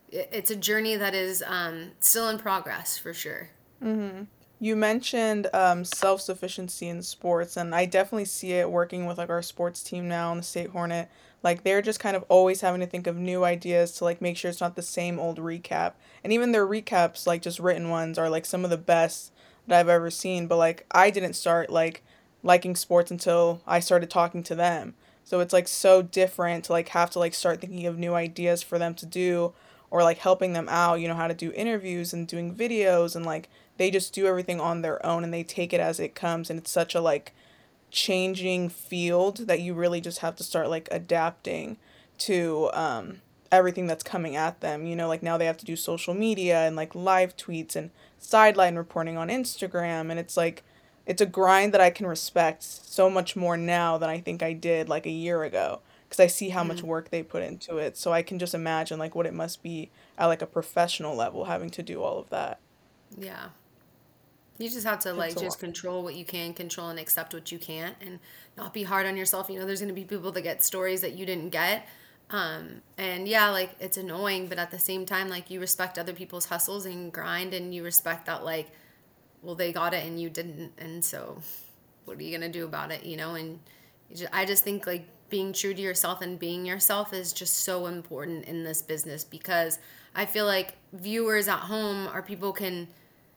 it, 0.10 0.30
it's 0.32 0.52
a 0.52 0.56
journey 0.56 0.96
that 0.96 1.14
is 1.14 1.44
um, 1.46 1.92
still 2.00 2.30
in 2.30 2.38
progress 2.38 2.98
for 2.98 3.14
sure. 3.14 3.50
Mm-hmm. 3.84 4.24
You 4.60 4.76
mentioned 4.76 5.48
um, 5.54 5.86
self 5.86 6.22
sufficiency 6.22 6.88
in 6.88 7.04
sports, 7.04 7.58
and 7.58 7.76
I 7.76 7.86
definitely 7.86 8.26
see 8.26 8.54
it 8.54 8.72
working 8.72 9.06
with 9.06 9.20
like 9.20 9.30
our 9.30 9.44
sports 9.44 9.84
team 9.84 10.08
now 10.08 10.32
on 10.32 10.38
the 10.38 10.44
State 10.44 10.72
Hornet. 10.72 11.10
Like 11.44 11.64
they're 11.64 11.84
just 11.84 12.00
kind 12.00 12.16
of 12.16 12.26
always 12.28 12.62
having 12.62 12.82
to 12.82 12.88
think 12.88 13.06
of 13.06 13.16
new 13.16 13.44
ideas 13.44 13.92
to 13.94 14.04
like 14.04 14.20
make 14.20 14.36
sure 14.36 14.50
it's 14.50 14.60
not 14.60 14.76
the 14.76 14.82
same 14.82 15.20
old 15.20 15.38
recap. 15.38 15.94
And 16.24 16.34
even 16.34 16.52
their 16.52 16.66
recaps, 16.66 17.28
like 17.28 17.44
just 17.44 17.60
written 17.60 17.90
ones, 17.90 18.18
are 18.18 18.32
like 18.32 18.46
some 18.46 18.64
of 18.64 18.72
the 18.72 18.78
best 18.78 19.32
that 19.68 19.80
I've 19.80 19.90
ever 19.90 20.10
seen, 20.10 20.48
but 20.48 20.58
like 20.58 20.86
I 20.92 21.10
didn't 21.10 21.34
start 21.34 21.70
like 21.70 22.04
liking 22.44 22.76
sports 22.76 23.12
until 23.12 23.62
I 23.68 23.80
started 23.80 24.10
talking 24.10 24.44
to 24.44 24.56
them. 24.56 24.96
So 25.24 25.42
it's 25.42 25.54
like 25.54 25.68
so 25.68 26.02
different 26.02 26.66
to 26.66 26.72
like 26.72 26.90
have 26.90 27.10
to 27.12 27.20
like 27.20 27.34
start 27.34 27.60
thinking 27.60 27.86
of 27.86 27.98
new 27.98 28.14
ideas 28.14 28.64
for 28.64 28.80
them 28.80 28.96
to 28.96 29.06
do 29.06 29.54
or 29.90 30.04
like 30.04 30.20
helping 30.20 30.54
them 30.54 30.68
out, 30.70 31.00
you 31.00 31.08
know, 31.08 31.16
how 31.16 31.28
to 31.28 31.34
do 31.34 31.52
interviews 31.54 32.14
and 32.14 32.28
doing 32.28 32.56
videos 32.56 33.16
and 33.16 33.26
like 33.26 33.50
they 33.78 33.92
just 33.92 34.14
do 34.14 34.26
everything 34.26 34.60
on 34.60 34.82
their 34.82 35.06
own 35.06 35.24
and 35.24 35.34
they 35.34 35.44
take 35.44 35.74
it 35.74 35.80
as 35.80 36.00
it 36.00 36.16
comes 36.16 36.50
and 36.50 36.60
it's 36.60 36.72
such 36.72 36.96
a 36.96 37.02
like 37.02 37.34
changing 37.92 38.70
field 38.70 39.48
that 39.48 39.62
you 39.62 39.74
really 39.74 40.02
just 40.02 40.20
have 40.20 40.36
to 40.36 40.44
start 40.44 40.70
like 40.70 40.88
adapting 40.92 41.78
to 42.18 42.70
um 42.74 43.22
everything 43.52 43.88
that's 43.88 44.04
coming 44.04 44.36
at 44.36 44.62
them. 44.62 44.86
You 44.86 44.96
know, 44.96 45.08
like 45.08 45.24
now 45.24 45.38
they 45.38 45.46
have 45.46 45.58
to 45.58 45.66
do 45.66 45.76
social 45.76 46.14
media 46.14 46.66
and 46.66 46.76
like 46.76 46.96
live 46.96 47.36
tweets 47.38 47.76
and 47.76 47.92
sideline 48.18 48.76
reporting 48.76 49.18
on 49.18 49.30
Instagram. 49.30 50.10
And 50.10 50.20
it's 50.20 50.38
like, 50.38 50.64
it's 51.06 51.22
a 51.22 51.26
grind 51.26 51.74
that 51.74 51.82
I 51.82 51.90
can 51.90 52.06
respect 52.06 52.64
so 52.64 53.10
much 53.10 53.36
more 53.36 53.58
now 53.58 53.98
than 53.98 54.10
I 54.10 54.20
think 54.20 54.44
I 54.44 54.54
did 54.54 54.90
like 54.90 55.06
a 55.06 55.12
year 55.12 55.44
ago. 55.44 55.82
because 56.08 56.20
I 56.20 56.28
see 56.28 56.50
how 56.50 56.64
much 56.64 56.78
mm-hmm. 56.78 56.88
work 56.88 57.10
they 57.10 57.22
put 57.22 57.44
into 57.44 57.78
it. 57.78 57.98
So 57.98 58.14
I 58.14 58.22
can 58.22 58.40
just 58.40 58.54
imagine 58.54 58.98
like 59.00 59.16
what 59.16 59.26
it 59.26 59.34
must 59.34 59.62
be 59.62 59.90
at 60.18 60.28
like 60.28 60.42
a 60.42 60.46
professional 60.48 61.16
level 61.16 61.46
having 61.46 61.70
to 61.72 61.84
do 61.84 62.02
all 62.02 62.20
of 62.20 62.30
that. 62.30 62.60
Yeah. 63.18 63.50
You 64.58 64.70
just 64.70 64.88
have 64.88 65.00
to 65.02 65.10
It's 65.10 65.18
like 65.18 65.32
just 65.32 65.58
lot. 65.58 65.60
control 65.60 66.04
what 66.04 66.16
you 66.16 66.26
can 66.26 66.54
control 66.54 66.90
and 66.90 67.00
accept 67.00 67.34
what 67.34 67.52
you 67.52 67.60
can't 67.60 67.96
and 68.02 68.20
not 68.58 68.74
be 68.74 68.84
hard 68.84 69.06
on 69.06 69.18
yourself. 69.18 69.50
You 69.50 69.60
know, 69.60 69.66
there's 69.66 69.82
going 69.82 69.94
to 69.94 69.96
be 69.96 70.04
people 70.06 70.32
that 70.32 70.42
get 70.42 70.64
stories 70.64 71.02
that 71.02 71.14
you 71.14 71.26
didn't 71.26 71.50
get. 71.50 71.88
Um, 72.30 72.82
and 72.98 73.28
yeah, 73.28 73.50
like 73.50 73.72
it's 73.80 73.98
annoying, 73.98 74.48
but 74.48 74.58
at 74.58 74.72
the 74.72 74.80
same 74.80 75.06
time, 75.06 75.30
like 75.30 75.50
you 75.50 75.60
respect 75.60 75.98
other 75.98 76.14
people's 76.14 76.46
hustles 76.46 76.86
and 76.86 77.12
grind 77.12 77.54
and 77.54 77.74
you 77.74 77.84
respect 77.84 78.26
that 78.26 78.44
like, 78.44 78.70
well, 79.42 79.56
they 79.56 79.72
got 79.72 79.94
it 79.94 80.06
and 80.06 80.20
you 80.20 80.30
didn't. 80.30 80.74
And 80.78 81.04
so 81.04 81.42
what 82.06 82.18
are 82.18 82.24
you 82.24 82.38
going 82.38 82.52
to 82.52 82.60
do 82.60 82.66
about 82.66 82.92
it? 82.92 83.06
You 83.06 83.18
know, 83.18 83.36
and 83.36 83.60
you 84.10 84.18
ju- 84.18 84.28
I 84.34 84.46
just 84.46 84.64
think 84.64 84.86
like 84.86 85.08
being 85.30 85.54
true 85.54 85.74
to 85.74 85.82
yourself 85.82 86.22
and 86.22 86.40
being 86.40 86.66
yourself 86.66 87.14
is 87.14 87.34
just 87.34 87.60
so 87.60 87.86
important 87.88 88.46
in 88.46 88.64
this 88.64 88.82
business 88.82 89.24
because 89.24 89.80
I 90.16 90.26
feel 90.26 90.46
like 90.46 90.76
viewers 90.94 91.48
at 91.48 91.60
home 91.60 92.08
are 92.08 92.22
people 92.22 92.52
can 92.52 92.88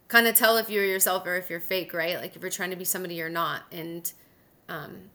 kind 0.09 0.27
of 0.27 0.35
tell 0.35 0.57
if 0.57 0.69
you're 0.71 0.85
yourself 0.85 1.27
or 1.27 1.37
if 1.37 1.51
you're 1.51 1.61
fake, 1.61 1.93
right? 1.95 2.17
Like 2.17 2.35
if 2.35 2.43
you're 2.43 2.51
trying 2.51 2.71
to 2.71 2.77
be 2.77 2.85
somebody 2.85 3.15
you're 3.15 3.29
not. 3.29 3.63
And 3.71 4.13
um, 4.69 5.11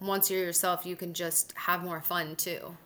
once 0.00 0.30
you're 0.30 0.42
yourself, 0.42 0.84
you 0.84 0.96
can 0.96 1.14
just 1.14 1.52
have 1.56 1.82
more 1.82 2.00
fun 2.00 2.36
too. 2.36 2.76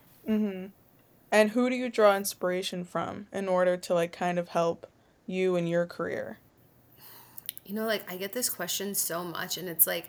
And 1.31 1.51
who 1.51 1.69
do 1.69 1.77
you 1.77 1.89
draw 1.89 2.17
inspiration 2.17 2.85
from 2.85 3.27
in 3.33 3.49
order 3.49 3.77
to 3.77 3.95
like 3.95 4.13
kind 4.13 4.39
of 4.39 4.49
help 4.49 4.87
you 5.27 5.57
in 5.57 5.67
your 5.67 5.87
career? 5.87 6.39
You 7.65 7.75
know, 7.75 7.85
like 7.85 8.11
I 8.11 8.17
get 8.17 8.33
this 8.33 8.49
question 8.49 8.95
so 8.95 9.23
much, 9.23 9.59
and 9.59 9.69
it's 9.69 9.87
like, 9.87 10.09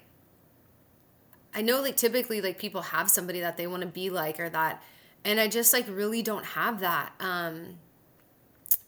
I 1.53 1.62
know 1.62 1.82
like 1.82 1.98
typically 1.98 2.39
like 2.39 2.58
people 2.58 2.82
have 2.82 3.10
somebody 3.10 3.41
that 3.41 3.58
they 3.58 3.68
want 3.68 3.82
to 3.82 3.88
be 3.88 4.10
like 4.10 4.39
or 4.39 4.50
that, 4.50 4.82
and 5.25 5.39
I 5.39 5.50
just 5.50 5.74
like 5.74 5.86
really 5.89 6.22
don't 6.22 6.46
have 6.46 6.79
that. 6.79 7.12
Um, 7.20 7.79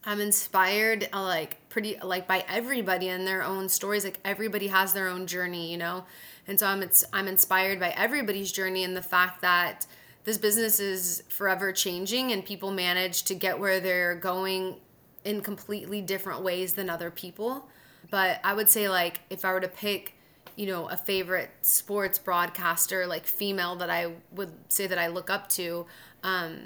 I'm 0.03 0.19
inspired 0.19 1.07
uh, 1.13 1.21
like 1.21 1.57
pretty 1.69 1.97
like 2.01 2.27
by 2.27 2.43
everybody 2.49 3.09
and 3.09 3.27
their 3.27 3.43
own 3.43 3.69
stories. 3.69 4.03
Like 4.03 4.19
everybody 4.25 4.67
has 4.67 4.93
their 4.93 5.07
own 5.07 5.27
journey, 5.27 5.71
you 5.71 5.77
know, 5.77 6.05
and 6.47 6.59
so 6.59 6.67
I'm 6.67 6.81
it's 6.81 7.05
I'm 7.13 7.27
inspired 7.27 7.79
by 7.79 7.89
everybody's 7.89 8.51
journey 8.51 8.83
and 8.83 8.97
the 8.97 9.01
fact 9.01 9.41
that 9.41 9.85
this 10.23 10.37
business 10.37 10.79
is 10.79 11.23
forever 11.29 11.71
changing 11.71 12.31
and 12.31 12.45
people 12.45 12.71
manage 12.71 13.23
to 13.23 13.35
get 13.35 13.59
where 13.59 13.79
they're 13.79 14.15
going 14.15 14.75
in 15.23 15.41
completely 15.41 16.01
different 16.01 16.41
ways 16.41 16.73
than 16.73 16.89
other 16.89 17.11
people. 17.11 17.67
But 18.09 18.39
I 18.43 18.53
would 18.53 18.69
say 18.69 18.89
like 18.89 19.21
if 19.29 19.45
I 19.45 19.53
were 19.53 19.61
to 19.61 19.67
pick, 19.67 20.15
you 20.55 20.65
know, 20.65 20.89
a 20.89 20.97
favorite 20.97 21.51
sports 21.61 22.17
broadcaster 22.17 23.05
like 23.05 23.25
female 23.27 23.75
that 23.75 23.91
I 23.91 24.13
would 24.31 24.51
say 24.67 24.87
that 24.87 24.97
I 24.97 25.07
look 25.07 25.29
up 25.29 25.47
to, 25.49 25.85
um, 26.23 26.61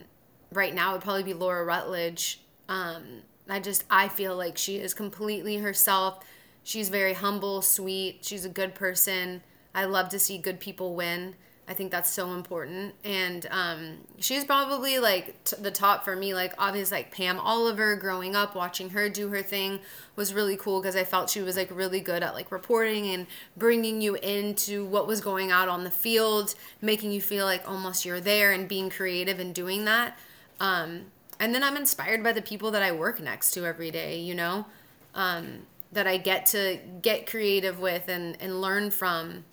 right 0.52 0.74
now 0.74 0.94
would 0.94 1.02
probably 1.02 1.24
be 1.24 1.34
Laura 1.34 1.66
Rutledge. 1.66 2.40
Um, 2.70 3.22
I 3.50 3.60
just 3.60 3.84
I 3.90 4.08
feel 4.08 4.36
like 4.36 4.58
she 4.58 4.78
is 4.78 4.94
completely 4.94 5.58
herself. 5.58 6.24
She's 6.64 6.90
very 6.90 7.14
humble, 7.14 7.62
sweet. 7.62 8.20
She's 8.22 8.46
a 8.46 8.50
good 8.50 8.74
person. 8.74 9.42
I 9.74 9.86
love 9.86 10.10
to 10.10 10.20
see 10.20 10.38
good 10.38 10.60
people 10.60 10.96
win. 10.96 11.36
I 11.68 11.74
think 11.74 11.92
that's 11.92 12.12
so 12.12 12.32
important. 12.34 12.94
And 13.04 13.48
um, 13.50 13.98
she's 14.20 14.46
probably 14.46 15.00
like 15.00 15.44
t- 15.46 15.56
the 15.60 15.72
top 15.72 16.06
for 16.06 16.16
me. 16.16 16.34
Like 16.34 16.54
obviously, 16.58 16.98
like 16.98 17.12
Pam 17.12 17.40
Oliver. 17.40 17.96
Growing 17.96 18.36
up, 18.36 18.56
watching 18.56 18.92
her 18.92 19.10
do 19.10 19.30
her 19.30 19.42
thing 19.42 19.80
was 20.16 20.34
really 20.34 20.58
cool 20.58 20.80
because 20.80 20.96
I 20.96 21.04
felt 21.04 21.30
she 21.30 21.42
was 21.42 21.58
like 21.58 21.76
really 21.76 22.00
good 22.00 22.22
at 22.22 22.36
like 22.36 22.52
reporting 22.52 23.08
and 23.08 23.26
bringing 23.58 24.02
you 24.02 24.16
into 24.16 24.86
what 24.86 25.08
was 25.08 25.22
going 25.22 25.52
out 25.52 25.68
on 25.68 25.84
the 25.84 25.92
field, 25.92 26.54
making 26.82 27.12
you 27.12 27.22
feel 27.22 27.46
like 27.46 27.68
almost 27.68 28.06
you're 28.06 28.22
there 28.22 28.52
and 28.52 28.68
being 28.68 28.90
creative 28.90 29.40
and 29.40 29.54
doing 29.54 29.86
that. 29.86 30.18
Um, 30.60 31.06
and 31.40 31.54
then 31.54 31.64
I'm 31.64 31.78
inspired 31.78 32.24
by 32.24 32.32
the 32.32 32.42
people 32.42 32.72
that 32.72 32.82
I 32.82 32.92
work 32.92 33.20
next 33.20 33.52
to 33.52 33.66
every 33.66 33.92
day. 33.92 34.20
You 34.20 34.36
know, 34.36 34.66
um, 35.14 35.68
that 35.92 36.08
I 36.08 36.18
get 36.18 36.46
to 36.48 36.80
get 37.02 37.28
creative 37.28 37.80
with 37.80 38.08
and 38.08 38.38
and 38.40 38.62
learn 38.62 38.92
from 38.92 39.46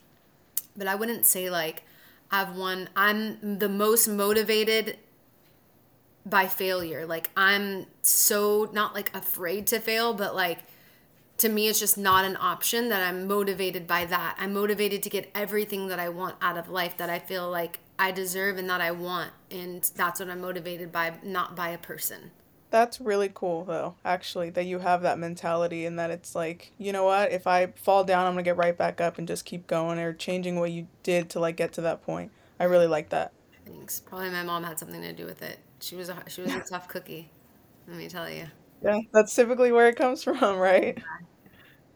but 0.76 0.86
I 0.86 0.94
wouldn't 0.94 1.26
say 1.26 1.50
like 1.50 1.84
I've 2.30 2.56
won. 2.56 2.88
I'm 2.96 3.58
the 3.58 3.68
most 3.68 4.08
motivated 4.08 4.98
by 6.24 6.46
failure. 6.46 7.04
Like 7.04 7.30
I'm 7.36 7.86
so 8.00 8.70
not 8.72 8.94
like 8.94 9.14
afraid 9.14 9.66
to 9.68 9.80
fail, 9.80 10.14
but 10.14 10.34
like 10.34 10.60
to 11.38 11.48
me 11.48 11.68
it's 11.68 11.78
just 11.78 11.98
not 11.98 12.24
an 12.24 12.36
option 12.40 12.88
that 12.88 13.06
I'm 13.06 13.26
motivated 13.26 13.86
by 13.86 14.06
that. 14.06 14.36
I'm 14.38 14.54
motivated 14.54 15.02
to 15.02 15.10
get 15.10 15.30
everything 15.34 15.88
that 15.88 15.98
I 15.98 16.08
want 16.08 16.36
out 16.40 16.56
of 16.56 16.68
life 16.68 16.96
that 16.96 17.10
I 17.10 17.18
feel 17.18 17.50
like 17.50 17.80
I 18.02 18.10
deserve 18.10 18.58
and 18.58 18.68
that 18.68 18.80
I 18.80 18.90
want 18.90 19.30
and 19.48 19.88
that's 19.94 20.18
what 20.18 20.28
I'm 20.28 20.40
motivated 20.40 20.90
by, 20.90 21.14
not 21.22 21.54
by 21.54 21.68
a 21.68 21.78
person. 21.78 22.32
That's 22.70 23.00
really 23.00 23.30
cool 23.32 23.64
though, 23.64 23.94
actually, 24.04 24.50
that 24.50 24.64
you 24.64 24.80
have 24.80 25.02
that 25.02 25.20
mentality 25.20 25.86
and 25.86 25.96
that 26.00 26.10
it's 26.10 26.34
like, 26.34 26.72
you 26.78 26.92
know 26.92 27.04
what, 27.04 27.30
if 27.30 27.46
I 27.46 27.68
fall 27.76 28.02
down, 28.02 28.26
I'm 28.26 28.32
gonna 28.32 28.42
get 28.42 28.56
right 28.56 28.76
back 28.76 29.00
up 29.00 29.18
and 29.18 29.28
just 29.28 29.44
keep 29.44 29.68
going 29.68 30.00
or 30.00 30.12
changing 30.12 30.58
what 30.58 30.72
you 30.72 30.88
did 31.04 31.30
to 31.30 31.38
like 31.38 31.56
get 31.56 31.72
to 31.74 31.80
that 31.82 32.02
point. 32.02 32.32
I 32.58 32.64
really 32.64 32.88
like 32.88 33.10
that. 33.10 33.34
Thanks. 33.64 34.00
Probably 34.00 34.30
my 34.30 34.42
mom 34.42 34.64
had 34.64 34.80
something 34.80 35.00
to 35.00 35.12
do 35.12 35.24
with 35.24 35.40
it. 35.40 35.60
She 35.78 35.94
was 35.94 36.08
a 36.08 36.24
she 36.26 36.42
was 36.42 36.52
a 36.54 36.60
tough 36.68 36.88
cookie. 36.88 37.30
Let 37.86 37.96
me 37.98 38.08
tell 38.08 38.28
you. 38.28 38.46
Yeah, 38.82 38.98
that's 39.12 39.32
typically 39.32 39.70
where 39.70 39.86
it 39.86 39.94
comes 39.94 40.24
from, 40.24 40.58
right? 40.58 40.98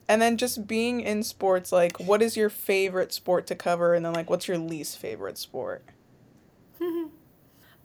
And 0.09 0.23
then 0.23 0.37
just 0.37 0.67
being 0.67 1.01
in 1.01 1.23
sports, 1.23 1.73
like, 1.73 1.99
what 1.99 2.23
is 2.23 2.37
your 2.37 2.51
favorite 2.51 3.13
sport 3.13 3.47
to 3.49 3.55
cover? 3.57 3.95
And 3.95 4.05
then, 4.05 4.13
like, 4.13 4.31
what's 4.31 4.47
your 4.47 4.59
least 4.59 4.99
favorite 4.99 5.37
sport? 5.39 5.85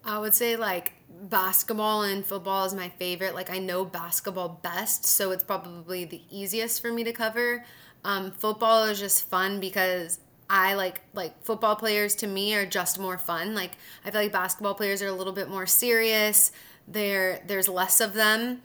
I 0.04 0.18
would 0.18 0.34
say 0.34 0.56
like 0.56 0.92
basketball 1.08 2.02
and 2.02 2.24
football 2.24 2.64
is 2.64 2.74
my 2.74 2.88
favorite. 2.90 3.34
Like 3.34 3.50
I 3.50 3.58
know 3.58 3.84
basketball 3.84 4.60
best, 4.62 5.06
so 5.06 5.30
it's 5.30 5.44
probably 5.44 6.04
the 6.04 6.22
easiest 6.30 6.82
for 6.82 6.92
me 6.92 7.04
to 7.04 7.12
cover. 7.12 7.64
Um, 8.04 8.32
football 8.32 8.84
is 8.84 8.98
just 8.98 9.28
fun 9.28 9.60
because 9.60 10.18
I 10.50 10.74
like 10.74 11.00
like 11.14 11.42
football 11.42 11.76
players 11.76 12.14
to 12.16 12.26
me 12.26 12.54
are 12.54 12.66
just 12.66 12.98
more 12.98 13.18
fun. 13.18 13.54
Like 13.54 13.72
I 14.04 14.10
feel 14.10 14.22
like 14.22 14.32
basketball 14.32 14.74
players 14.74 15.02
are 15.02 15.08
a 15.08 15.12
little 15.12 15.32
bit 15.32 15.48
more 15.48 15.66
serious. 15.66 16.52
There 16.88 17.42
there's 17.46 17.68
less 17.68 18.00
of 18.00 18.14
them. 18.14 18.62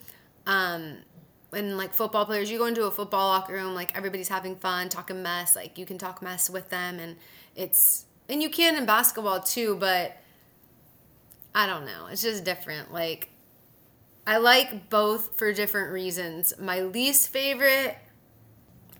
Um, 0.48 0.98
and 1.54 1.78
like 1.78 1.94
football 1.94 2.26
players, 2.26 2.52
you 2.52 2.58
go 2.58 2.66
into 2.66 2.84
a 2.86 2.92
football 2.92 3.30
locker 3.30 3.54
room, 3.54 3.74
like 3.74 3.96
everybody's 3.96 4.28
having 4.28 4.56
fun, 4.56 4.90
talking 4.90 5.24
mess. 5.24 5.56
Like 5.56 5.78
you 5.78 5.86
can 5.86 5.98
talk 5.98 6.22
mess 6.22 6.50
with 6.50 6.70
them, 6.70 7.00
and 7.00 7.16
it's 7.56 8.06
and 8.28 8.42
you 8.42 8.50
can 8.50 8.76
in 8.76 8.86
basketball 8.86 9.40
too, 9.42 9.76
but 9.80 10.18
I 11.56 11.66
don't 11.66 11.86
know. 11.86 12.08
It's 12.12 12.22
just 12.22 12.44
different. 12.44 12.94
Like 12.94 13.30
I 14.28 14.38
like 14.38 14.90
both 14.90 15.38
for 15.38 15.54
different 15.54 15.92
reasons. 15.92 16.54
My 16.60 16.82
least 16.82 17.30
favorite, 17.30 17.98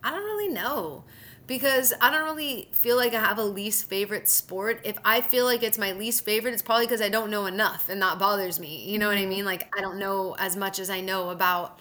I 0.04 0.12
don't 0.12 0.24
really 0.24 0.48
know 0.54 1.04
because 1.48 1.94
I 2.02 2.12
don't 2.12 2.26
really 2.26 2.70
feel 2.74 2.98
like 2.98 3.14
I 3.14 3.20
have 3.20 3.38
a 3.38 3.44
least 3.44 3.90
favorite 3.90 4.28
sport. 4.28 4.82
If 4.84 4.98
I 5.04 5.22
feel 5.22 5.46
like 5.46 5.64
it's 5.64 5.78
my 5.78 5.94
least 5.94 6.26
favorite, 6.26 6.54
it's 6.54 6.62
probably 6.62 6.86
because 6.86 7.02
I 7.02 7.10
don't 7.10 7.32
know 7.32 7.46
enough 7.46 7.90
and 7.90 8.02
that 8.02 8.20
bothers 8.20 8.60
me. 8.60 8.86
You 8.90 9.00
know 9.00 9.08
what 9.08 9.18
I 9.18 9.26
mean? 9.26 9.46
Like 9.46 9.74
I 9.78 9.82
don't 9.82 9.98
know 10.00 10.36
as 10.40 10.56
much 10.56 10.80
as 10.80 10.90
I 10.90 11.02
know 11.02 11.30
about 11.30 11.80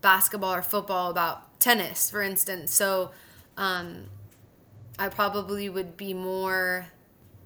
basketball 0.00 0.54
or 0.54 0.62
football, 0.62 1.10
about 1.10 1.60
tennis, 1.60 2.10
for 2.10 2.22
instance. 2.22 2.72
So 2.72 3.10
um, 3.56 4.04
I 4.98 5.08
probably 5.08 5.68
would 5.68 5.96
be 5.96 6.14
more 6.14 6.86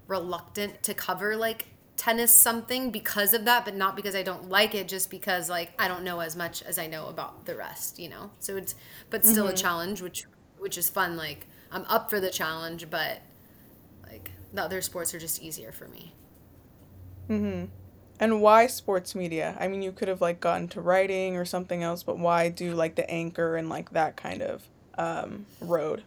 reluctant 0.09 0.83
to 0.85 0.95
cover 0.95 1.37
like 1.37 1.69
tennis 2.02 2.35
something 2.35 2.90
because 2.90 3.32
of 3.32 3.44
that, 3.44 3.64
but 3.64 3.76
not 3.76 3.94
because 3.94 4.16
I 4.16 4.25
don't 4.25 4.49
like 4.49 4.75
it, 4.75 4.88
just 4.88 5.09
because 5.09 5.49
like 5.49 5.73
I 5.78 5.87
don't 5.87 6.02
know 6.02 6.18
as 6.18 6.35
much 6.35 6.61
as 6.62 6.76
I 6.76 6.88
know 6.88 7.06
about 7.06 7.47
the 7.47 7.54
rest, 7.54 8.00
you 8.00 8.09
know. 8.09 8.32
So 8.40 8.56
it's 8.56 8.75
but 9.09 9.25
still 9.25 9.47
a 9.47 9.54
challenge, 9.54 10.02
which 10.02 10.26
which 10.59 10.76
is 10.76 10.90
fun. 10.90 11.16
Like 11.16 11.47
I'm 11.71 11.85
up 11.85 12.11
for 12.11 12.18
the 12.18 12.30
challenge, 12.30 12.90
but 12.90 13.21
like 14.04 14.32
the 14.52 14.62
other 14.62 14.82
sports 14.82 15.14
are 15.14 15.21
just 15.21 15.40
easier 15.40 15.71
for 15.71 15.87
me. 15.87 16.12
Mhm. 17.28 17.68
And 18.18 18.42
why 18.42 18.66
sports 18.66 19.14
media? 19.14 19.56
I 19.61 19.68
mean, 19.68 19.80
you 19.82 19.92
could 19.92 20.09
have 20.09 20.21
like 20.21 20.40
gotten 20.40 20.66
to 20.68 20.80
writing 20.80 21.37
or 21.37 21.44
something 21.44 21.85
else, 21.85 22.02
but 22.02 22.18
why 22.18 22.49
do 22.49 22.75
like 22.75 22.97
the 22.97 23.09
anchor 23.09 23.56
and 23.56 23.68
like 23.68 23.90
that 23.90 24.16
kind 24.16 24.42
of 24.42 24.62
um, 24.99 25.47
road? 25.61 26.02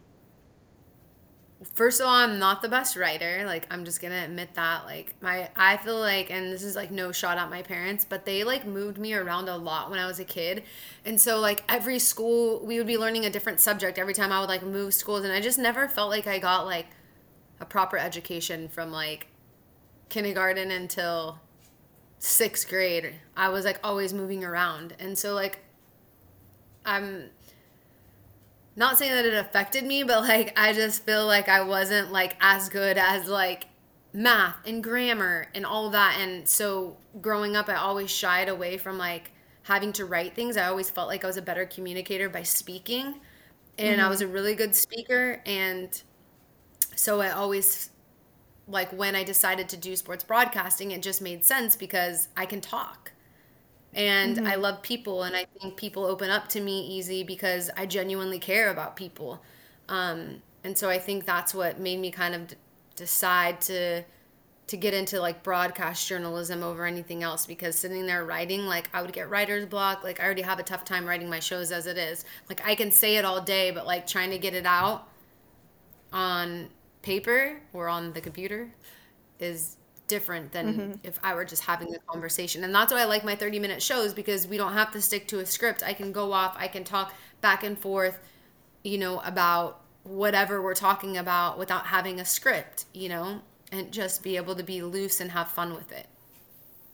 First 1.74 2.00
of 2.00 2.08
all, 2.08 2.14
I'm 2.14 2.40
not 2.40 2.62
the 2.62 2.70
best 2.70 2.96
writer. 2.96 3.44
Like 3.46 3.68
I'm 3.70 3.84
just 3.84 4.02
gonna 4.02 4.24
admit 4.24 4.54
that. 4.54 4.86
Like 4.86 5.16
my 5.22 5.50
I 5.56 5.78
feel 5.78 6.00
like 6.00 6.30
and 6.32 6.52
this 6.52 6.64
is 6.64 6.76
like 6.76 6.92
no 6.92 7.12
shot 7.12 7.38
at 7.38 7.50
my 7.50 7.62
parents, 7.62 8.06
but 8.06 8.26
they 8.26 8.44
like 8.44 8.66
moved 8.66 8.98
me 8.98 9.14
around 9.14 9.50
a 9.50 9.58
lot 9.58 9.90
when 9.90 10.00
I 10.00 10.06
was 10.06 10.20
a 10.20 10.26
kid. 10.26 10.64
And 11.04 11.20
so 11.20 11.40
like 11.40 11.64
every 11.68 12.00
school 12.00 12.66
we 12.66 12.78
would 12.78 12.88
be 12.88 12.98
learning 12.98 13.26
a 13.26 13.30
different 13.30 13.60
subject 13.60 13.98
every 13.98 14.14
time 14.14 14.32
I 14.32 14.40
would 14.40 14.50
like 14.50 14.64
move 14.64 14.94
schools 14.94 15.24
and 15.24 15.34
I 15.34 15.42
just 15.42 15.60
never 15.60 15.88
felt 15.88 16.10
like 16.10 16.28
I 16.28 16.40
got 16.40 16.66
like 16.66 16.88
a 17.60 17.66
proper 17.66 17.98
education 17.98 18.70
from 18.70 18.92
like 18.92 19.28
kindergarten 20.10 20.72
until 20.72 21.40
sixth 22.20 22.70
grade. 22.70 23.16
I 23.36 23.50
was 23.50 23.66
like 23.66 23.80
always 23.84 24.14
moving 24.14 24.44
around. 24.44 24.96
And 25.00 25.18
so 25.18 25.34
like 25.34 25.60
I'm 26.86 27.32
not 28.76 28.98
saying 28.98 29.14
that 29.14 29.26
it 29.26 29.34
affected 29.34 29.86
me, 29.86 30.04
but 30.04 30.22
like 30.22 30.58
I 30.58 30.74
just 30.74 31.04
feel 31.06 31.26
like 31.26 31.48
I 31.50 31.62
wasn't 31.62 32.12
like 32.12 32.36
as 32.42 32.70
good 32.70 32.98
as 32.98 33.28
like 33.28 33.68
math 34.14 34.56
and 34.66 34.84
grammar 34.84 35.48
and 35.54 35.66
all 35.66 35.90
that. 35.92 36.18
And 36.20 36.48
so 36.48 36.98
growing 37.22 37.56
up, 37.56 37.70
I 37.70 37.76
always 37.76 38.10
shied 38.12 38.50
away 38.50 38.78
from 38.78 38.98
like 38.98 39.32
having 39.64 39.92
to 39.94 40.06
write 40.06 40.36
things. 40.36 40.58
I 40.58 40.68
always 40.68 40.90
felt 40.90 41.08
like 41.08 41.24
I 41.24 41.28
was 41.28 41.38
a 41.38 41.42
better 41.42 41.66
communicator 41.66 42.30
by 42.30 42.44
speaking. 42.44 43.16
And 43.78 43.98
mm-hmm. 43.98 44.06
I 44.06 44.10
was 44.10 44.22
a 44.22 44.28
really 44.28 44.56
good 44.56 44.76
speaker. 44.76 45.42
And 45.46 46.02
so 46.96 47.20
I 47.20 47.32
always, 47.32 47.90
like, 48.68 48.92
when 48.94 49.16
I 49.16 49.24
decided 49.24 49.68
to 49.70 49.78
do 49.78 49.96
sports 49.96 50.24
broadcasting, 50.24 50.92
it 50.92 51.02
just 51.02 51.22
made 51.22 51.44
sense 51.44 51.76
because 51.76 52.30
I 52.38 52.46
can 52.46 52.62
talk. 52.62 53.12
And 53.96 54.38
mm-hmm. 54.38 54.48
I 54.48 54.56
love 54.56 54.82
people. 54.84 55.24
And 55.24 55.36
I 55.36 55.46
think 55.60 55.78
people 55.78 56.06
open 56.06 56.30
up 56.30 56.48
to 56.50 56.62
me 56.62 56.86
easy 56.88 57.24
because 57.24 57.72
I 57.76 57.88
genuinely 57.88 58.40
care 58.40 58.70
about 58.70 58.96
people. 58.96 59.42
Um, 59.90 60.42
and 60.64 60.78
so 60.78 60.90
I 60.90 61.00
think 61.00 61.26
that's 61.26 61.54
what 61.54 61.80
made 61.80 62.00
me 62.00 62.12
kind 62.12 62.36
of 62.36 62.48
d- 62.48 62.56
decide 62.96 63.62
to 63.62 64.04
to 64.68 64.78
get 64.78 64.96
into 64.96 65.20
like 65.20 65.44
broadcast 65.44 66.08
journalism 66.08 66.64
over 66.64 66.86
anything 66.86 67.22
else 67.22 67.46
because 67.46 67.76
sitting 67.78 68.08
there 68.08 68.26
writing 68.26 68.66
like 68.66 68.90
I 68.94 69.04
would 69.04 69.14
get 69.14 69.30
writer's 69.30 69.68
block 69.68 70.04
like 70.04 70.20
I 70.20 70.26
already 70.26 70.42
have 70.42 70.58
a 70.58 70.64
tough 70.64 70.84
time 70.84 71.06
writing 71.06 71.30
my 71.30 71.40
shows 71.40 71.72
as 71.72 71.86
it 71.86 71.98
is 72.00 72.26
like 72.50 72.66
I 72.66 72.74
can 72.74 72.92
say 72.92 73.18
it 73.18 73.26
all 73.26 73.42
day 73.42 73.70
but 73.70 73.86
like 73.86 74.08
trying 74.08 74.32
to 74.32 74.40
get 74.40 74.56
it 74.56 74.66
out 74.66 75.08
on 76.12 76.70
paper 77.04 77.62
or 77.74 77.88
on 77.88 78.14
the 78.14 78.22
computer 78.22 78.72
is 79.40 79.78
different 80.08 80.52
than 80.52 80.74
mm-hmm. 80.74 80.92
if 81.04 81.20
I 81.24 81.34
were 81.34 81.46
just 81.46 81.64
having 81.64 81.94
a 81.96 82.00
conversation 82.00 82.64
and 82.64 82.74
that's 82.74 82.94
why 82.94 83.02
I 83.02 83.06
like 83.06 83.24
my 83.24 83.36
30 83.36 83.60
minute 83.60 83.82
shows 83.82 84.14
because 84.14 84.48
we 84.48 84.58
don't 84.58 84.74
have 84.74 84.92
to 84.92 85.02
stick 85.02 85.28
to 85.30 85.40
a 85.40 85.46
script 85.46 85.82
I 85.84 85.94
can 85.94 86.12
go 86.12 86.32
off 86.32 86.56
I 86.60 86.68
can 86.68 86.84
talk 86.84 87.14
back 87.42 87.64
and 87.64 87.78
forth 87.78 88.20
you 88.84 88.98
know 88.98 89.20
about 89.22 89.82
whatever 90.06 90.62
we're 90.62 90.76
talking 90.76 91.18
about 91.18 91.58
without 91.58 91.88
having 91.88 92.20
a 92.20 92.26
script, 92.26 92.86
you 92.94 93.10
know, 93.10 93.42
and 93.72 93.92
just 93.92 94.24
be 94.24 94.38
able 94.38 94.56
to 94.56 94.64
be 94.64 94.82
loose 94.82 95.20
and 95.20 95.32
have 95.32 95.50
fun 95.50 95.74
with 95.74 95.92
it. 95.92 96.08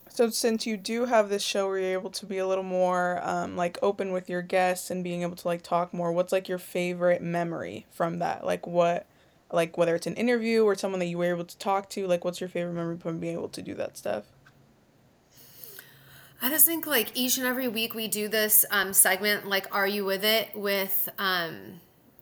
So 0.10 0.30
since 0.30 0.66
you 0.66 0.76
do 0.76 1.06
have 1.06 1.30
this 1.30 1.44
show 1.44 1.68
where 1.68 1.80
you're 1.80 1.94
able 1.94 2.10
to 2.12 2.26
be 2.26 2.38
a 2.38 2.48
little 2.48 2.64
more 2.64 3.22
um, 3.24 3.56
like 3.56 3.78
open 3.82 4.12
with 4.12 4.30
your 4.30 4.42
guests 4.42 4.90
and 4.90 5.04
being 5.04 5.22
able 5.22 5.36
to 5.36 5.48
like 5.48 5.62
talk 5.62 5.94
more, 5.94 6.12
what's 6.12 6.32
like 6.32 6.50
your 6.50 6.58
favorite 6.58 7.22
memory 7.22 7.86
from 7.92 8.20
that? 8.20 8.46
Like 8.46 8.66
what 8.66 9.06
like 9.52 9.78
whether 9.78 9.96
it's 9.96 10.08
an 10.08 10.16
interview 10.16 10.64
or 10.64 10.76
someone 10.76 11.00
that 11.00 11.08
you 11.08 11.18
were 11.18 11.26
able 11.26 11.46
to 11.46 11.58
talk 11.58 11.90
to, 11.92 12.08
like 12.08 12.24
what's 12.26 12.40
your 12.40 12.50
favorite 12.50 12.74
memory 12.74 12.98
from 12.98 13.20
being 13.20 13.34
able 13.34 13.50
to 13.50 13.62
do 13.62 13.74
that 13.76 13.98
stuff? 13.98 14.26
I 16.42 16.50
just 16.50 16.66
think 16.66 16.88
like 16.88 17.12
each 17.14 17.38
and 17.38 17.46
every 17.46 17.68
week 17.68 17.94
we 17.94 18.08
do 18.08 18.28
this 18.28 18.66
um, 18.72 18.94
segment 18.94 19.48
like 19.48 19.74
Are 19.76 19.86
You 19.86 20.06
With 20.06 20.24
It 20.24 20.50
with 20.56 21.08
um, 21.20 21.80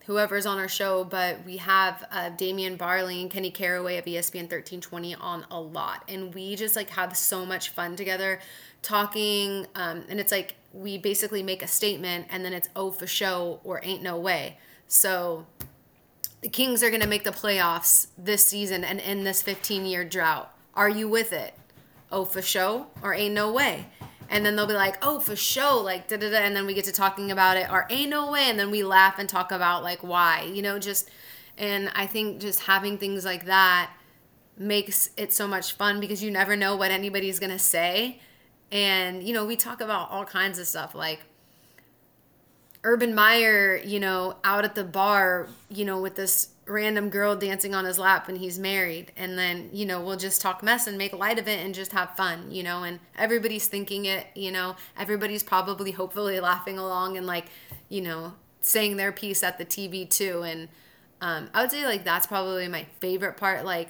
whoever's 0.08 0.46
on 0.46 0.58
our 0.58 0.68
show, 0.68 1.06
but 1.06 1.46
we 1.46 1.58
have 1.58 2.06
uh, 2.12 2.30
Damian 2.30 2.76
Barley 2.76 3.22
and 3.22 3.32
Kenny 3.32 3.52
Caraway 3.52 3.98
of 3.98 4.06
ESPN 4.06 4.50
1320 4.50 5.16
on 5.16 5.46
a 5.52 5.62
lot. 5.62 6.04
And 6.10 6.34
we 6.34 6.56
just 6.56 6.76
like 6.76 6.90
have 6.90 7.16
so 7.16 7.46
much 7.46 7.70
fun 7.70 7.96
together 7.96 8.42
talking. 8.82 9.68
Um, 9.76 10.04
and 10.10 10.20
it's 10.20 10.32
like 10.32 10.56
we 10.74 10.98
basically 10.98 11.44
make 11.44 11.64
a 11.64 11.68
statement 11.68 12.28
and 12.30 12.44
then 12.44 12.54
it's 12.54 12.70
oh 12.76 12.92
for 12.92 13.08
show 13.08 13.62
or 13.64 13.80
ain't 13.84 14.04
no 14.04 14.18
way. 14.18 14.58
So 14.88 15.46
the 16.42 16.50
Kings 16.50 16.84
are 16.84 16.90
going 16.90 17.02
to 17.02 17.08
make 17.08 17.24
the 17.24 17.32
playoffs 17.32 18.08
this 18.18 18.46
season 18.46 18.84
and 18.84 19.00
end 19.00 19.26
this 19.26 19.42
15 19.42 19.86
year 19.86 20.04
drought. 20.04 20.54
Are 20.74 20.90
you 20.90 21.10
with 21.10 21.34
it? 21.34 21.54
Oh 22.12 22.26
for 22.26 22.42
show 22.42 22.88
or 23.04 23.14
ain't 23.14 23.36
no 23.36 23.52
way 23.52 23.86
and 24.30 24.46
then 24.46 24.56
they'll 24.56 24.68
be 24.68 24.74
like, 24.74 24.98
"Oh, 25.02 25.20
for 25.20 25.36
sure," 25.36 25.82
like 25.82 26.08
da 26.08 26.18
da 26.18 26.30
da, 26.30 26.38
and 26.38 26.56
then 26.56 26.66
we 26.66 26.74
get 26.74 26.86
to 26.86 26.92
talking 26.92 27.32
about 27.32 27.58
it, 27.58 27.70
or 27.72 27.88
ain't 27.90 28.10
no 28.10 28.32
way, 28.32 28.44
and 28.50 28.60
then 28.60 28.72
we 28.72 28.84
laugh 28.84 29.18
and 29.20 29.28
talk 29.28 29.52
about 29.52 29.84
like 29.84 30.04
why, 30.04 30.44
you 30.44 30.62
know, 30.62 30.80
just, 30.80 31.10
and 31.58 31.92
I 31.96 32.06
think 32.06 32.40
just 32.40 32.62
having 32.62 32.98
things 32.98 33.26
like 33.26 33.46
that 33.46 33.92
makes 34.58 35.10
it 35.18 35.34
so 35.34 35.48
much 35.48 35.74
fun 35.74 36.00
because 36.00 36.22
you 36.22 36.32
never 36.32 36.56
know 36.56 36.76
what 36.76 36.92
anybody's 36.92 37.40
gonna 37.40 37.60
say, 37.60 38.20
and 38.72 39.24
you 39.24 39.34
know, 39.34 39.46
we 39.46 39.56
talk 39.56 39.82
about 39.82 40.12
all 40.12 40.26
kinds 40.26 40.60
of 40.60 40.68
stuff 40.68 40.94
like 40.96 41.22
Urban 42.84 43.14
Meyer, 43.14 43.78
you 43.78 44.00
know, 44.00 44.38
out 44.44 44.64
at 44.64 44.76
the 44.76 44.84
bar, 44.84 45.48
you 45.70 45.86
know, 45.86 46.00
with 46.00 46.16
this 46.16 46.50
random 46.70 47.10
girl 47.10 47.36
dancing 47.36 47.74
on 47.74 47.84
his 47.84 47.98
lap 47.98 48.28
when 48.28 48.36
he's 48.36 48.60
married 48.60 49.12
and 49.18 49.38
then 49.38 49.70
you 49.74 49.86
know 49.86 50.00
we'll 50.02 50.16
just 50.16 50.40
talk 50.40 50.62
mess 50.62 50.86
and 50.86 50.98
make 50.98 51.12
light 51.14 51.40
of 51.40 51.48
it 51.48 51.66
and 51.66 51.74
just 51.74 51.92
have 51.92 52.16
fun 52.16 52.52
you 52.52 52.62
know 52.62 52.84
and 52.84 53.00
everybody's 53.18 53.66
thinking 53.68 54.06
it 54.06 54.28
you 54.36 54.52
know 54.52 54.76
everybody's 54.96 55.42
probably 55.42 55.92
hopefully 55.92 56.40
laughing 56.40 56.78
along 56.78 57.18
and 57.18 57.26
like 57.26 57.48
you 57.90 58.02
know 58.02 58.34
saying 58.62 58.98
their 58.98 59.12
piece 59.12 59.42
at 59.42 59.58
the 59.58 59.66
tv 59.66 60.08
too 60.08 60.44
and 60.44 60.70
um, 61.22 61.50
i 61.56 61.62
would 61.62 61.72
say 61.72 61.84
like 61.86 62.04
that's 62.04 62.28
probably 62.28 62.68
my 62.68 62.86
favorite 63.00 63.36
part 63.36 63.66
like 63.66 63.90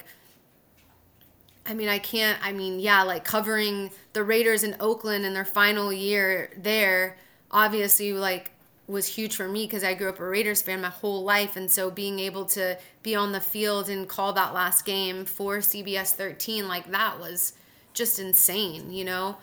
I 1.66 1.74
mean, 1.74 1.88
I 1.88 1.98
can't. 1.98 2.38
I 2.42 2.52
mean, 2.52 2.80
yeah, 2.80 3.02
like 3.02 3.22
covering 3.22 3.90
the 4.12 4.24
Raiders 4.24 4.64
in 4.64 4.74
Oakland 4.80 5.24
in 5.24 5.34
their 5.34 5.44
final 5.44 5.92
year 5.92 6.50
there, 6.56 7.16
obviously, 7.50 8.12
like 8.12 8.50
was 8.90 9.06
huge 9.06 9.36
for 9.36 9.48
me 9.48 9.66
because 9.66 9.84
I 9.84 9.94
grew 9.94 10.08
up 10.08 10.18
a 10.20 10.28
Raiders 10.28 10.62
fan 10.62 10.80
my 10.80 10.88
whole 10.88 11.22
life. 11.22 11.56
And 11.56 11.70
so 11.70 11.90
being 11.90 12.18
able 12.18 12.44
to 12.46 12.78
be 13.02 13.14
on 13.14 13.32
the 13.32 13.40
field 13.40 13.88
and 13.88 14.08
call 14.08 14.32
that 14.32 14.52
last 14.52 14.84
game 14.84 15.24
for 15.24 15.58
CBS 15.58 16.14
13, 16.14 16.66
like 16.66 16.90
that 16.90 17.20
was 17.20 17.54
just 17.94 18.18
insane, 18.18 18.92
you 18.92 19.04
know? 19.04 19.36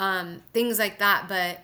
Um, 0.00 0.42
things 0.52 0.78
like 0.78 0.98
that. 0.98 1.28
But 1.28 1.60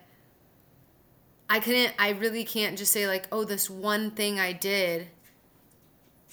I 1.49 1.61
couldn't, 1.61 1.95
I 1.99 2.11
really 2.11 2.45
can't 2.45 2.79
just 2.79 2.93
say, 2.93 3.07
like, 3.07 3.27
oh, 3.33 3.45
this 3.45 3.69
one 3.69 4.13
thing 4.13 4.39
I 4.39 4.53
did, 4.53 5.09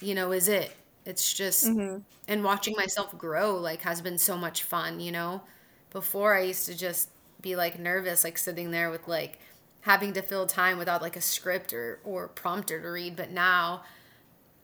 you 0.00 0.14
know, 0.14 0.32
is 0.32 0.48
it. 0.48 0.72
It's 1.04 1.32
just, 1.32 1.66
mm-hmm. 1.66 1.98
and 2.28 2.44
watching 2.44 2.76
myself 2.76 3.16
grow, 3.16 3.56
like, 3.56 3.80
has 3.82 4.00
been 4.00 4.18
so 4.18 4.36
much 4.36 4.62
fun, 4.62 5.00
you 5.00 5.10
know? 5.10 5.42
Before 5.90 6.34
I 6.34 6.42
used 6.42 6.66
to 6.66 6.76
just 6.76 7.08
be 7.40 7.56
like 7.56 7.78
nervous, 7.78 8.24
like 8.24 8.36
sitting 8.36 8.70
there 8.70 8.90
with 8.90 9.08
like, 9.08 9.38
having 9.82 10.12
to 10.12 10.22
fill 10.22 10.46
time 10.46 10.78
without 10.78 11.02
like 11.02 11.16
a 11.16 11.20
script 11.20 11.72
or, 11.72 12.00
or 12.04 12.28
prompter 12.28 12.80
to 12.80 12.88
read. 12.88 13.16
But 13.16 13.30
now 13.30 13.82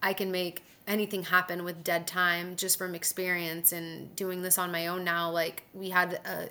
I 0.03 0.13
can 0.13 0.31
make 0.31 0.65
anything 0.87 1.23
happen 1.23 1.65
with 1.65 1.83
dead 1.83 2.07
time 2.07 2.57
just 2.57 2.77
from 2.77 2.95
experience 2.95 3.73
and 3.73 4.15
doing 4.17 4.43
this 4.43 4.59
on 4.59 4.71
my 4.71 4.87
own 4.89 5.05
now. 5.05 5.31
Like 5.31 5.65
we 5.73 5.91
had 5.91 6.15
a, 6.25 6.49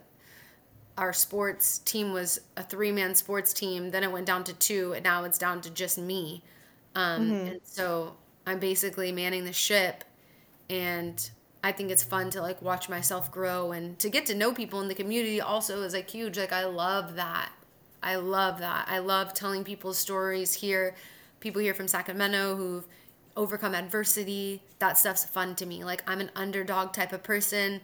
our 0.97 1.13
sports 1.13 1.79
team 1.79 2.13
was 2.13 2.39
a 2.57 2.63
three 2.63 2.91
man 2.91 3.15
sports 3.15 3.53
team. 3.53 3.91
Then 3.91 4.03
it 4.03 4.11
went 4.11 4.25
down 4.25 4.43
to 4.45 4.53
two, 4.53 4.93
and 4.93 5.03
now 5.03 5.23
it's 5.23 5.37
down 5.37 5.61
to 5.61 5.69
just 5.69 5.97
me. 5.97 6.43
Um, 6.95 7.21
mm-hmm. 7.21 7.47
And 7.47 7.61
so 7.63 8.15
I'm 8.45 8.59
basically 8.59 9.11
manning 9.11 9.45
the 9.45 9.53
ship, 9.53 10.03
and 10.69 11.29
I 11.63 11.71
think 11.71 11.91
it's 11.91 12.03
fun 12.03 12.29
to 12.31 12.41
like 12.41 12.61
watch 12.61 12.89
myself 12.89 13.31
grow 13.31 13.71
and 13.71 13.97
to 13.99 14.09
get 14.09 14.25
to 14.27 14.35
know 14.35 14.53
people 14.53 14.81
in 14.81 14.87
the 14.87 14.95
community. 14.95 15.41
Also, 15.41 15.81
is 15.81 15.93
like 15.93 16.09
huge. 16.09 16.37
Like 16.37 16.53
I 16.53 16.65
love 16.65 17.15
that. 17.15 17.49
I 18.03 18.15
love 18.17 18.59
that. 18.59 18.87
I 18.87 18.99
love 18.99 19.33
telling 19.33 19.63
people's 19.63 19.97
stories 19.97 20.53
here. 20.53 20.95
People 21.39 21.61
here 21.61 21.73
from 21.73 21.87
Sacramento 21.87 22.55
who've 22.55 22.85
overcome 23.35 23.73
adversity. 23.73 24.61
That 24.79 24.97
stuff's 24.97 25.25
fun 25.25 25.55
to 25.55 25.65
me. 25.65 25.83
Like 25.83 26.03
I'm 26.07 26.19
an 26.19 26.31
underdog 26.35 26.93
type 26.93 27.13
of 27.13 27.23
person. 27.23 27.81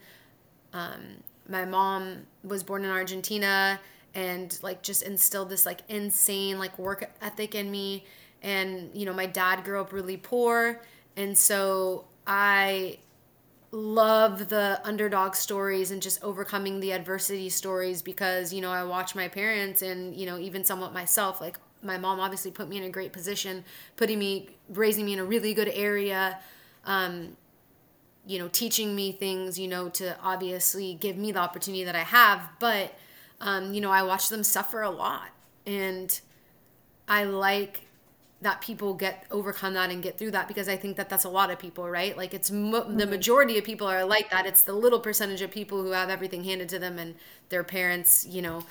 Um, 0.74 1.24
my 1.48 1.66
mom 1.66 2.28
was 2.44 2.64
born 2.64 2.86
in 2.86 2.92
Argentina 2.92 3.80
and 4.16 4.58
like 4.62 4.82
just 4.82 5.04
instilled 5.04 5.50
this 5.50 5.66
like 5.66 5.82
insane 5.90 6.60
like 6.60 6.78
work 6.78 7.10
ethic 7.22 7.56
in 7.56 7.72
me. 7.72 8.06
And 8.42 8.92
you 8.94 9.06
know, 9.06 9.14
my 9.14 9.26
dad 9.26 9.64
grew 9.64 9.82
up 9.82 9.92
really 9.92 10.16
poor, 10.16 10.82
and 11.18 11.38
so 11.38 12.06
I 12.26 13.00
love 13.72 14.50
the 14.50 14.82
underdog 14.84 15.36
stories 15.36 15.92
and 15.92 16.02
just 16.02 16.24
overcoming 16.24 16.80
the 16.80 16.92
adversity 16.92 17.50
stories 17.50 18.02
because 18.02 18.52
you 18.52 18.62
know 18.62 18.72
I 18.72 18.84
watch 18.84 19.16
my 19.16 19.28
parents 19.28 19.82
and 19.82 20.16
you 20.16 20.26
know 20.26 20.40
even 20.40 20.64
somewhat 20.64 20.92
myself 20.92 21.40
like 21.40 21.58
my 21.84 21.98
mom 21.98 22.20
obviously 22.20 22.52
put 22.52 22.68
me 22.68 22.78
in 22.78 22.84
a 22.84 22.90
great 22.90 23.14
position 23.14 23.64
putting 23.96 24.18
me 24.18 24.50
raising 24.70 25.06
me 25.06 25.14
in 25.14 25.20
a 25.20 25.24
really 25.24 25.54
good 25.54 25.70
area 25.72 26.40
um, 26.86 27.38
you 28.26 28.38
know 28.38 28.48
teaching 28.48 28.96
me 28.96 29.12
things 29.12 29.58
you 29.58 29.68
know 29.68 29.90
to 29.90 30.16
obviously 30.22 30.94
give 30.94 31.18
me 31.18 31.32
the 31.32 31.40
opportunity 31.40 31.84
that 31.84 31.96
I 31.96 32.04
have. 32.04 32.48
But 32.60 32.94
um, 33.42 33.74
you 33.74 33.82
know 33.82 33.92
I 33.92 34.04
watch 34.04 34.30
them 34.30 34.44
suffer 34.44 34.82
a 34.82 34.90
lot 34.90 35.30
and 35.66 36.20
I 37.08 37.24
like 37.24 37.86
that 38.42 38.62
people 38.62 38.94
get 38.94 39.26
overcome 39.32 39.74
that 39.74 39.90
and 39.90 40.02
get 40.02 40.18
through 40.18 40.32
that 40.32 40.48
because 40.48 40.70
I 40.70 40.78
think 40.78 40.96
that 40.98 41.10
that's 41.10 41.26
a 41.26 41.30
lot 41.30 41.52
of 41.52 41.60
people, 41.60 41.90
right? 41.90 42.16
Like 42.16 42.34
it's 42.34 42.50
mo- 42.50 42.82
mm-hmm. 42.82 42.98
the 42.98 43.06
majority 43.06 43.58
of 43.58 43.66
people 43.66 43.86
are 43.86 44.06
like 44.06 44.30
that. 44.32 44.46
It's 44.46 44.62
the 44.62 44.74
little 44.74 45.00
percentage 45.00 45.42
of 45.42 45.52
people 45.52 45.84
who 45.84 45.92
have 45.92 46.10
everything 46.10 46.46
handed 46.46 46.70
to 46.70 46.80
them 46.80 46.98
and 46.98 47.16
their 47.50 47.64
parents, 47.64 48.26
you 48.26 48.42
know, 48.42 48.64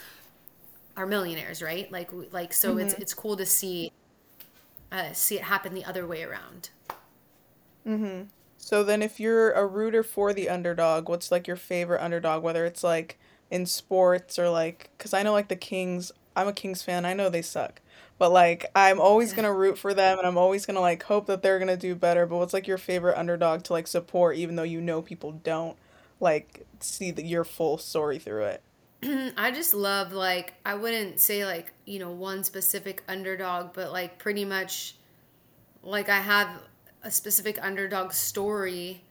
are 0.96 1.07
millionaires, 1.07 1.62
right? 1.62 1.90
Like 1.92 2.11
like 2.33 2.52
so 2.52 2.70
mm-hmm. 2.70 2.81
it's 2.81 2.94
it's 2.94 3.14
cool 3.14 3.37
to 3.37 3.44
see 3.44 3.92
uh, 4.90 5.12
see 5.12 5.37
it 5.37 5.42
happen 5.42 5.74
the 5.74 5.85
other 5.85 6.07
way 6.07 6.22
around. 6.22 6.70
Mhm. 7.87 8.28
So 8.57 8.83
then 8.83 9.02
if 9.02 9.20
you're 9.20 9.52
a 9.52 9.66
rooter 9.66 10.02
for 10.02 10.33
the 10.33 10.48
underdog, 10.48 11.11
what's 11.11 11.31
like 11.31 11.46
your 11.46 11.57
favorite 11.57 12.02
underdog 12.02 12.42
whether 12.42 12.64
it's 12.64 12.83
like 12.83 13.18
in 13.50 13.66
sports 13.66 14.38
or 14.38 14.48
like 14.48 14.90
cuz 14.96 15.12
I 15.12 15.22
know 15.22 15.33
like 15.33 15.48
the 15.48 15.57
Kings 15.57 16.11
I'm 16.38 16.48
a 16.48 16.53
Kings 16.53 16.83
fan. 16.83 17.05
I 17.05 17.14
know 17.14 17.29
they 17.29 17.42
suck. 17.42 17.81
But 18.18 18.33
like 18.33 18.66
I'm 18.74 19.01
always 19.01 19.33
gonna 19.33 19.53
root 19.53 19.79
for 19.79 19.94
them 19.94 20.18
and 20.18 20.27
I'm 20.27 20.38
always 20.38 20.66
gonna 20.66 20.81
like 20.81 21.03
hope 21.05 21.27
that 21.27 21.42
they're 21.42 21.59
gonna 21.59 21.77
do 21.77 21.94
better. 21.94 22.27
But 22.27 22.37
what's 22.37 22.55
like 22.55 22.66
your 22.66 22.79
favorite 22.79 23.18
underdog 23.18 23.64
to 23.64 23.72
like 23.72 23.87
support 23.87 24.37
even 24.37 24.57
though 24.57 24.62
you 24.62 24.81
know 24.81 25.03
people 25.03 25.33
don't 25.33 25.77
like 26.20 26.66
see 26.81 27.11
the, 27.11 27.24
your 27.24 27.44
full 27.44 27.79
story 27.79 28.18
through 28.18 28.44
it? 28.44 28.62
I 29.37 29.51
just 29.53 29.74
love 29.74 30.12
like 30.12 30.55
I 30.64 30.74
wouldn't 30.74 31.20
say 31.20 31.44
like, 31.44 31.72
you 31.85 31.98
know, 31.98 32.11
one 32.11 32.42
specific 32.44 33.03
underdog, 33.09 33.72
but 33.72 33.92
like 33.92 34.18
pretty 34.18 34.44
much 34.44 34.94
like 35.83 36.09
I 36.09 36.20
have 36.20 36.48
a 37.03 37.11
specific 37.11 37.62
underdog 37.62 38.12
story 38.12 39.03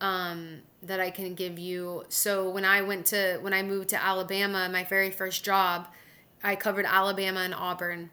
um 0.00 0.60
that 0.82 1.00
I 1.00 1.10
can 1.10 1.34
give 1.34 1.58
you. 1.58 2.04
So 2.10 2.50
when 2.50 2.64
I 2.64 2.82
went 2.82 3.06
to 3.06 3.38
when 3.40 3.54
I 3.54 3.62
moved 3.62 3.88
to 3.90 4.02
Alabama, 4.02 4.68
my 4.70 4.84
very 4.84 5.10
first 5.10 5.44
job, 5.44 5.88
I 6.44 6.54
covered 6.54 6.86
Alabama 6.86 7.40
and 7.40 7.54
Auburn 7.54 8.10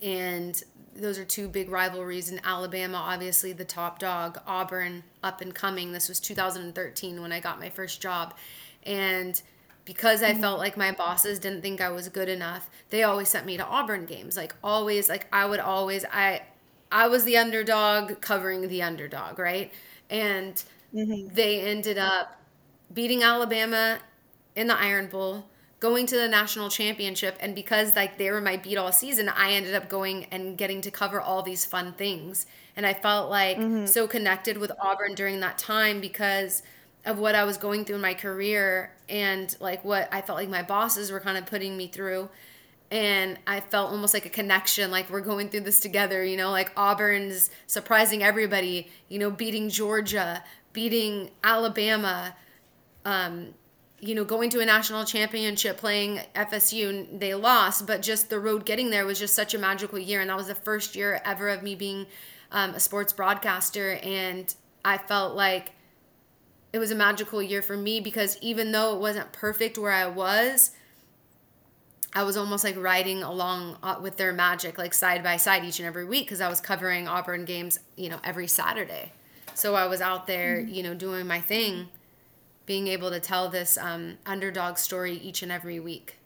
and 0.00 0.62
those 0.94 1.18
are 1.18 1.24
two 1.24 1.48
big 1.48 1.70
rivalries 1.70 2.30
in 2.30 2.40
Alabama, 2.44 2.98
obviously 2.98 3.52
the 3.52 3.64
top 3.64 3.98
dog, 3.98 4.38
Auburn 4.46 5.04
up 5.22 5.40
and 5.40 5.54
coming. 5.54 5.92
This 5.92 6.08
was 6.08 6.20
2013 6.20 7.20
when 7.22 7.32
I 7.32 7.40
got 7.40 7.58
my 7.58 7.70
first 7.70 8.02
job. 8.02 8.34
And 8.82 9.40
because 9.84 10.22
I 10.22 10.34
felt 10.34 10.58
like 10.58 10.76
my 10.76 10.92
bosses 10.92 11.38
didn't 11.38 11.62
think 11.62 11.80
I 11.80 11.90
was 11.90 12.08
good 12.08 12.28
enough, 12.28 12.68
they 12.90 13.02
always 13.04 13.28
sent 13.28 13.46
me 13.46 13.56
to 13.56 13.64
Auburn 13.64 14.06
games. 14.06 14.36
Like 14.36 14.54
always, 14.62 15.08
like 15.08 15.26
I 15.32 15.46
would 15.46 15.60
always 15.60 16.04
I 16.12 16.42
I 16.90 17.08
was 17.08 17.24
the 17.24 17.38
underdog 17.38 18.20
covering 18.20 18.68
the 18.68 18.82
underdog, 18.82 19.38
right? 19.38 19.72
And 20.10 20.62
mm-hmm. 20.94 21.34
they 21.34 21.60
ended 21.60 21.96
up 21.96 22.40
beating 22.92 23.22
Alabama 23.22 23.98
in 24.54 24.66
the 24.66 24.78
Iron 24.78 25.06
Bowl 25.06 25.46
going 25.82 26.06
to 26.06 26.16
the 26.16 26.28
national 26.28 26.70
championship 26.70 27.36
and 27.40 27.56
because 27.56 27.96
like 27.96 28.16
they 28.16 28.30
were 28.30 28.40
my 28.40 28.56
beat 28.56 28.78
all 28.78 28.92
season 28.92 29.28
i 29.30 29.50
ended 29.50 29.74
up 29.74 29.88
going 29.88 30.24
and 30.30 30.56
getting 30.56 30.80
to 30.80 30.92
cover 30.92 31.20
all 31.20 31.42
these 31.42 31.64
fun 31.64 31.92
things 31.94 32.46
and 32.76 32.86
i 32.86 32.94
felt 32.94 33.28
like 33.28 33.56
mm-hmm. 33.56 33.84
so 33.84 34.06
connected 34.06 34.56
with 34.56 34.70
auburn 34.80 35.12
during 35.16 35.40
that 35.40 35.58
time 35.58 36.00
because 36.00 36.62
of 37.04 37.18
what 37.18 37.34
i 37.34 37.42
was 37.42 37.56
going 37.56 37.84
through 37.84 37.96
in 37.96 38.00
my 38.00 38.14
career 38.14 38.92
and 39.08 39.56
like 39.58 39.84
what 39.84 40.08
i 40.12 40.22
felt 40.22 40.38
like 40.38 40.48
my 40.48 40.62
bosses 40.62 41.10
were 41.10 41.18
kind 41.18 41.36
of 41.36 41.46
putting 41.46 41.76
me 41.76 41.88
through 41.88 42.28
and 42.92 43.36
i 43.48 43.58
felt 43.58 43.90
almost 43.90 44.14
like 44.14 44.24
a 44.24 44.30
connection 44.30 44.88
like 44.88 45.10
we're 45.10 45.20
going 45.20 45.48
through 45.48 45.62
this 45.62 45.80
together 45.80 46.22
you 46.22 46.36
know 46.36 46.52
like 46.52 46.70
auburn's 46.76 47.50
surprising 47.66 48.22
everybody 48.22 48.88
you 49.08 49.18
know 49.18 49.32
beating 49.32 49.68
georgia 49.68 50.44
beating 50.72 51.28
alabama 51.42 52.36
um, 53.04 53.48
you 54.02 54.16
know, 54.16 54.24
going 54.24 54.50
to 54.50 54.58
a 54.58 54.66
national 54.66 55.04
championship 55.04 55.76
playing 55.76 56.18
FSU, 56.34 57.20
they 57.20 57.34
lost, 57.34 57.86
but 57.86 58.02
just 58.02 58.30
the 58.30 58.40
road 58.40 58.66
getting 58.66 58.90
there 58.90 59.06
was 59.06 59.16
just 59.16 59.32
such 59.32 59.54
a 59.54 59.58
magical 59.58 59.96
year. 59.96 60.20
And 60.20 60.28
that 60.28 60.36
was 60.36 60.48
the 60.48 60.56
first 60.56 60.96
year 60.96 61.22
ever 61.24 61.48
of 61.48 61.62
me 61.62 61.76
being 61.76 62.06
um, 62.50 62.70
a 62.70 62.80
sports 62.80 63.12
broadcaster. 63.12 63.92
And 64.02 64.52
I 64.84 64.98
felt 64.98 65.36
like 65.36 65.70
it 66.72 66.80
was 66.80 66.90
a 66.90 66.96
magical 66.96 67.40
year 67.40 67.62
for 67.62 67.76
me 67.76 68.00
because 68.00 68.38
even 68.40 68.72
though 68.72 68.96
it 68.96 69.00
wasn't 69.00 69.30
perfect 69.30 69.78
where 69.78 69.92
I 69.92 70.08
was, 70.08 70.72
I 72.12 72.24
was 72.24 72.36
almost 72.36 72.64
like 72.64 72.76
riding 72.76 73.22
along 73.22 73.76
uh, 73.84 74.00
with 74.02 74.16
their 74.16 74.32
magic, 74.32 74.78
like 74.78 74.94
side 74.94 75.22
by 75.22 75.36
side 75.36 75.64
each 75.64 75.78
and 75.78 75.86
every 75.86 76.06
week 76.06 76.26
because 76.26 76.40
I 76.40 76.48
was 76.48 76.60
covering 76.60 77.06
Auburn 77.06 77.44
games, 77.44 77.78
you 77.94 78.08
know, 78.08 78.18
every 78.24 78.48
Saturday. 78.48 79.12
So 79.54 79.76
I 79.76 79.86
was 79.86 80.00
out 80.00 80.26
there, 80.26 80.56
mm-hmm. 80.56 80.74
you 80.74 80.82
know, 80.82 80.94
doing 80.94 81.28
my 81.28 81.40
thing 81.40 81.86
being 82.66 82.88
able 82.88 83.10
to 83.10 83.20
tell 83.20 83.48
this 83.48 83.76
um, 83.78 84.18
underdog 84.26 84.78
story 84.78 85.14
each 85.14 85.42
and 85.42 85.50
every 85.50 85.80
week. 85.80 86.18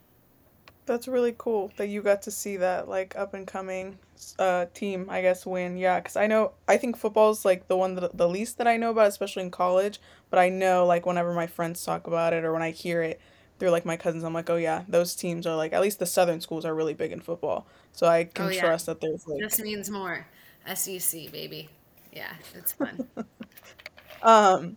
That's 0.85 1.09
really 1.09 1.35
cool 1.37 1.73
that 1.77 1.89
you 1.89 2.03
got 2.03 2.23
to 2.23 2.31
see 2.31 2.57
that 2.59 2.89
like 2.89 3.17
up 3.17 3.35
and 3.35 3.47
coming 3.47 3.99
uh, 4.39 4.67
team, 4.73 5.07
I 5.11 5.21
guess, 5.21 5.45
win. 5.45 5.77
Yeah, 5.77 5.99
because 5.99 6.17
I 6.17 6.27
know 6.27 6.53
I 6.69 6.77
think 6.77 6.97
football's 6.97 7.45
like 7.45 7.69
the 7.69 7.77
one 7.77 7.95
that 7.97 8.17
the 8.17 8.29
least 8.29 8.59
that 8.59 8.69
I 8.69 8.77
know 8.77 8.91
about, 8.91 9.09
especially 9.09 9.43
in 9.43 9.51
college. 9.51 10.01
But 10.31 10.39
I 10.39 10.49
know 10.49 10.87
like 10.87 11.07
whenever 11.07 11.33
my 11.33 11.47
friends 11.47 11.85
talk 11.85 12.07
about 12.07 12.33
it 12.33 12.45
or 12.45 12.53
when 12.53 12.63
I 12.63 12.71
hear 12.71 13.03
it 13.03 13.21
through 13.59 13.71
like 13.71 13.85
my 13.85 13.97
cousins, 13.97 14.23
I'm 14.23 14.35
like, 14.35 14.51
oh 14.51 14.57
yeah, 14.57 14.85
those 14.89 15.15
teams 15.15 15.47
are 15.47 15.57
like 15.57 15.73
at 15.73 15.81
least 15.81 15.99
the 15.99 16.07
southern 16.07 16.41
schools 16.41 16.65
are 16.65 16.75
really 16.75 16.95
big 16.95 17.13
in 17.13 17.21
football. 17.21 17.67
So 17.93 18.07
I 18.07 18.25
can 18.25 18.47
oh, 18.47 18.49
yeah. 18.51 18.61
trust 18.61 18.87
that 18.87 19.01
there's 19.01 19.27
like 19.27 19.41
this 19.41 19.61
means 19.61 19.91
more 19.91 20.27
SEC 20.73 21.33
baby. 21.33 21.69
Yeah, 22.13 22.33
it's 22.55 22.73
fun. 22.73 23.09
um, 24.23 24.77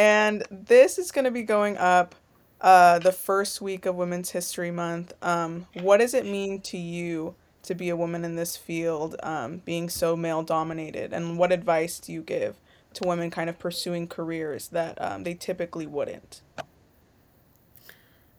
and 0.00 0.44
this 0.50 0.98
is 0.98 1.12
going 1.12 1.26
to 1.26 1.30
be 1.30 1.42
going 1.42 1.76
up 1.76 2.14
uh, 2.62 2.98
the 3.00 3.12
first 3.12 3.60
week 3.60 3.84
of 3.84 3.96
Women's 3.96 4.30
History 4.30 4.70
Month. 4.70 5.12
Um, 5.20 5.66
what 5.74 5.98
does 5.98 6.14
it 6.14 6.24
mean 6.24 6.62
to 6.62 6.78
you 6.78 7.34
to 7.64 7.74
be 7.74 7.90
a 7.90 7.96
woman 7.96 8.24
in 8.24 8.34
this 8.34 8.56
field, 8.56 9.16
um, 9.22 9.58
being 9.66 9.90
so 9.90 10.16
male 10.16 10.42
dominated? 10.42 11.12
And 11.12 11.36
what 11.36 11.52
advice 11.52 11.98
do 11.98 12.14
you 12.14 12.22
give 12.22 12.56
to 12.94 13.06
women 13.06 13.30
kind 13.30 13.50
of 13.50 13.58
pursuing 13.58 14.08
careers 14.08 14.68
that 14.68 14.98
um, 15.02 15.22
they 15.24 15.34
typically 15.34 15.86
wouldn't? 15.86 16.40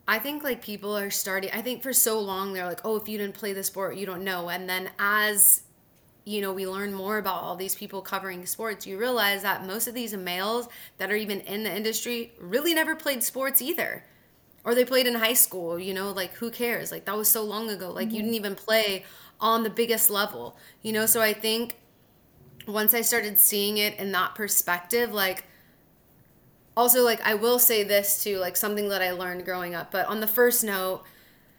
I 0.08 0.18
think 0.18 0.44
like 0.44 0.64
people 0.64 0.98
are 0.98 1.12
starting, 1.12 1.52
I 1.54 1.62
think 1.62 1.84
for 1.84 1.94
so 1.94 2.20
long 2.20 2.54
they're 2.54 2.66
like, 2.66 2.82
oh, 2.84 2.96
if 2.96 3.08
you 3.08 3.20
didn't 3.20 3.36
play 3.36 3.54
the 3.54 3.64
sport, 3.64 3.98
you 3.98 4.08
don't 4.08 4.24
know. 4.24 4.50
And 4.50 4.68
then 4.68 4.90
as 4.98 5.62
you 6.24 6.42
know, 6.42 6.54
we 6.54 6.68
learn 6.68 6.94
more 6.94 7.18
about 7.18 7.42
all 7.42 7.56
these 7.56 7.76
people 7.76 8.02
covering 8.02 8.46
sports, 8.46 8.86
you 8.86 8.98
realize 8.98 9.42
that 9.42 9.66
most 9.66 9.88
of 9.88 9.94
these 9.94 10.16
males 10.16 10.70
that 10.98 11.12
are 11.12 11.16
even 11.16 11.42
in 11.42 11.64
the 11.64 11.76
industry 11.76 12.32
really 12.40 12.74
never 12.74 12.96
played 12.96 13.24
sports 13.24 13.62
either. 13.62 14.04
Or 14.64 14.76
they 14.76 14.86
played 14.86 15.08
in 15.08 15.16
high 15.16 15.34
school, 15.34 15.80
you 15.80 15.94
know, 15.94 16.12
like 16.12 16.34
who 16.34 16.52
cares? 16.52 16.92
Like 16.92 17.06
that 17.06 17.18
was 17.18 17.28
so 17.28 17.44
long 17.44 17.70
ago. 17.70 17.90
Like 17.90 18.08
mm-hmm. 18.08 18.16
you 18.16 18.22
didn't 18.22 18.36
even 18.36 18.56
play 18.56 19.04
on 19.40 19.64
the 19.64 19.72
biggest 19.72 20.12
level, 20.12 20.56
you 20.84 20.94
know? 20.94 21.08
So 21.08 21.20
I 21.20 21.34
think 21.34 21.76
once 22.68 22.94
I 22.94 23.02
started 23.02 23.40
seeing 23.40 23.78
it 23.78 23.98
in 23.98 24.12
that 24.12 24.36
perspective, 24.36 25.12
like, 25.12 25.46
also, 26.78 27.04
like, 27.04 27.20
I 27.26 27.34
will 27.34 27.60
say 27.60 27.84
this 27.84 28.24
too, 28.24 28.38
like 28.38 28.56
something 28.56 28.90
that 28.90 29.02
I 29.02 29.12
learned 29.12 29.44
growing 29.44 29.76
up, 29.76 29.92
but 29.92 30.06
on 30.06 30.20
the 30.20 30.28
first 30.28 30.64
note, 30.64 31.04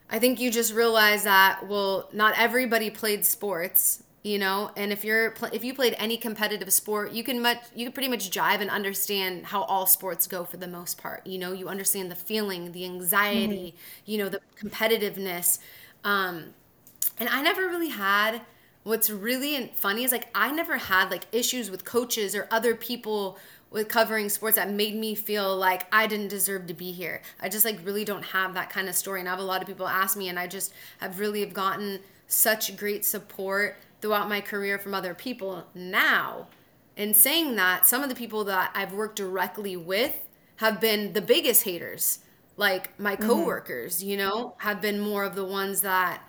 I 0.09 0.17
think 0.17 0.39
you 0.39 0.49
just 0.49 0.73
realize 0.73 1.23
that, 1.25 1.67
well, 1.67 2.09
not 2.13 2.37
everybody 2.37 2.89
played 2.89 3.25
sports 3.25 4.03
you 4.23 4.39
know 4.39 4.71
and 4.75 4.91
if 4.91 5.03
you're 5.03 5.33
if 5.51 5.63
you 5.63 5.73
played 5.73 5.95
any 5.99 6.17
competitive 6.17 6.71
sport 6.71 7.11
you 7.11 7.23
can 7.23 7.41
much 7.41 7.59
you 7.75 7.85
can 7.85 7.91
pretty 7.91 8.09
much 8.09 8.31
jive 8.31 8.61
and 8.61 8.69
understand 8.69 9.45
how 9.45 9.63
all 9.63 9.85
sports 9.85 10.25
go 10.25 10.43
for 10.43 10.57
the 10.57 10.67
most 10.67 10.97
part 10.97 11.25
you 11.27 11.37
know 11.37 11.51
you 11.51 11.67
understand 11.67 12.09
the 12.09 12.15
feeling 12.15 12.71
the 12.71 12.85
anxiety 12.85 13.75
mm-hmm. 13.75 14.11
you 14.11 14.17
know 14.17 14.29
the 14.29 14.39
competitiveness 14.57 15.59
um 16.03 16.45
and 17.19 17.29
i 17.29 17.41
never 17.41 17.63
really 17.63 17.89
had 17.89 18.41
what's 18.83 19.09
really 19.09 19.71
funny 19.75 20.03
is 20.03 20.11
like 20.11 20.27
i 20.33 20.51
never 20.51 20.77
had 20.77 21.11
like 21.11 21.25
issues 21.31 21.69
with 21.69 21.83
coaches 21.85 22.33
or 22.33 22.47
other 22.49 22.73
people 22.73 23.37
with 23.69 23.89
covering 23.89 24.29
sports 24.29 24.55
that 24.55 24.69
made 24.69 24.95
me 24.95 25.15
feel 25.15 25.57
like 25.57 25.87
I 25.91 26.05
didn't 26.05 26.27
deserve 26.27 26.67
to 26.67 26.75
be 26.75 26.91
here. 26.91 27.23
I 27.41 27.49
just 27.49 27.65
like 27.65 27.79
really 27.83 28.05
don't 28.05 28.23
have 28.23 28.53
that 28.53 28.69
kind 28.69 28.87
of 28.87 28.93
story. 28.93 29.19
And 29.19 29.27
I 29.27 29.31
have 29.31 29.39
a 29.39 29.43
lot 29.43 29.63
of 29.63 29.67
people 29.67 29.87
ask 29.87 30.15
me 30.15 30.29
and 30.29 30.37
I 30.37 30.45
just 30.45 30.71
have 30.99 31.19
really 31.19 31.39
have 31.39 31.55
gotten 31.55 31.99
such 32.27 32.77
great 32.77 33.03
support 33.03 33.77
throughout 34.03 34.27
my 34.27 34.41
career 34.41 34.77
from 34.77 34.93
other 34.93 35.13
people 35.13 35.65
now. 35.73 36.45
In 36.97 37.13
saying 37.13 37.55
that, 37.55 37.85
some 37.85 38.03
of 38.03 38.09
the 38.09 38.15
people 38.15 38.43
that 38.43 38.69
I've 38.75 38.91
worked 38.91 39.15
directly 39.15 39.77
with 39.77 40.13
have 40.57 40.81
been 40.81 41.13
the 41.13 41.21
biggest 41.21 41.63
haters. 41.63 42.19
Like 42.57 42.99
my 42.99 43.15
mm-hmm. 43.15 43.29
coworkers, 43.29 43.99
mm-hmm. 43.99 44.09
you 44.09 44.17
know, 44.17 44.55
have 44.57 44.81
been 44.81 44.99
more 44.99 45.23
of 45.23 45.35
the 45.35 45.45
ones 45.45 45.83
that 45.83 46.21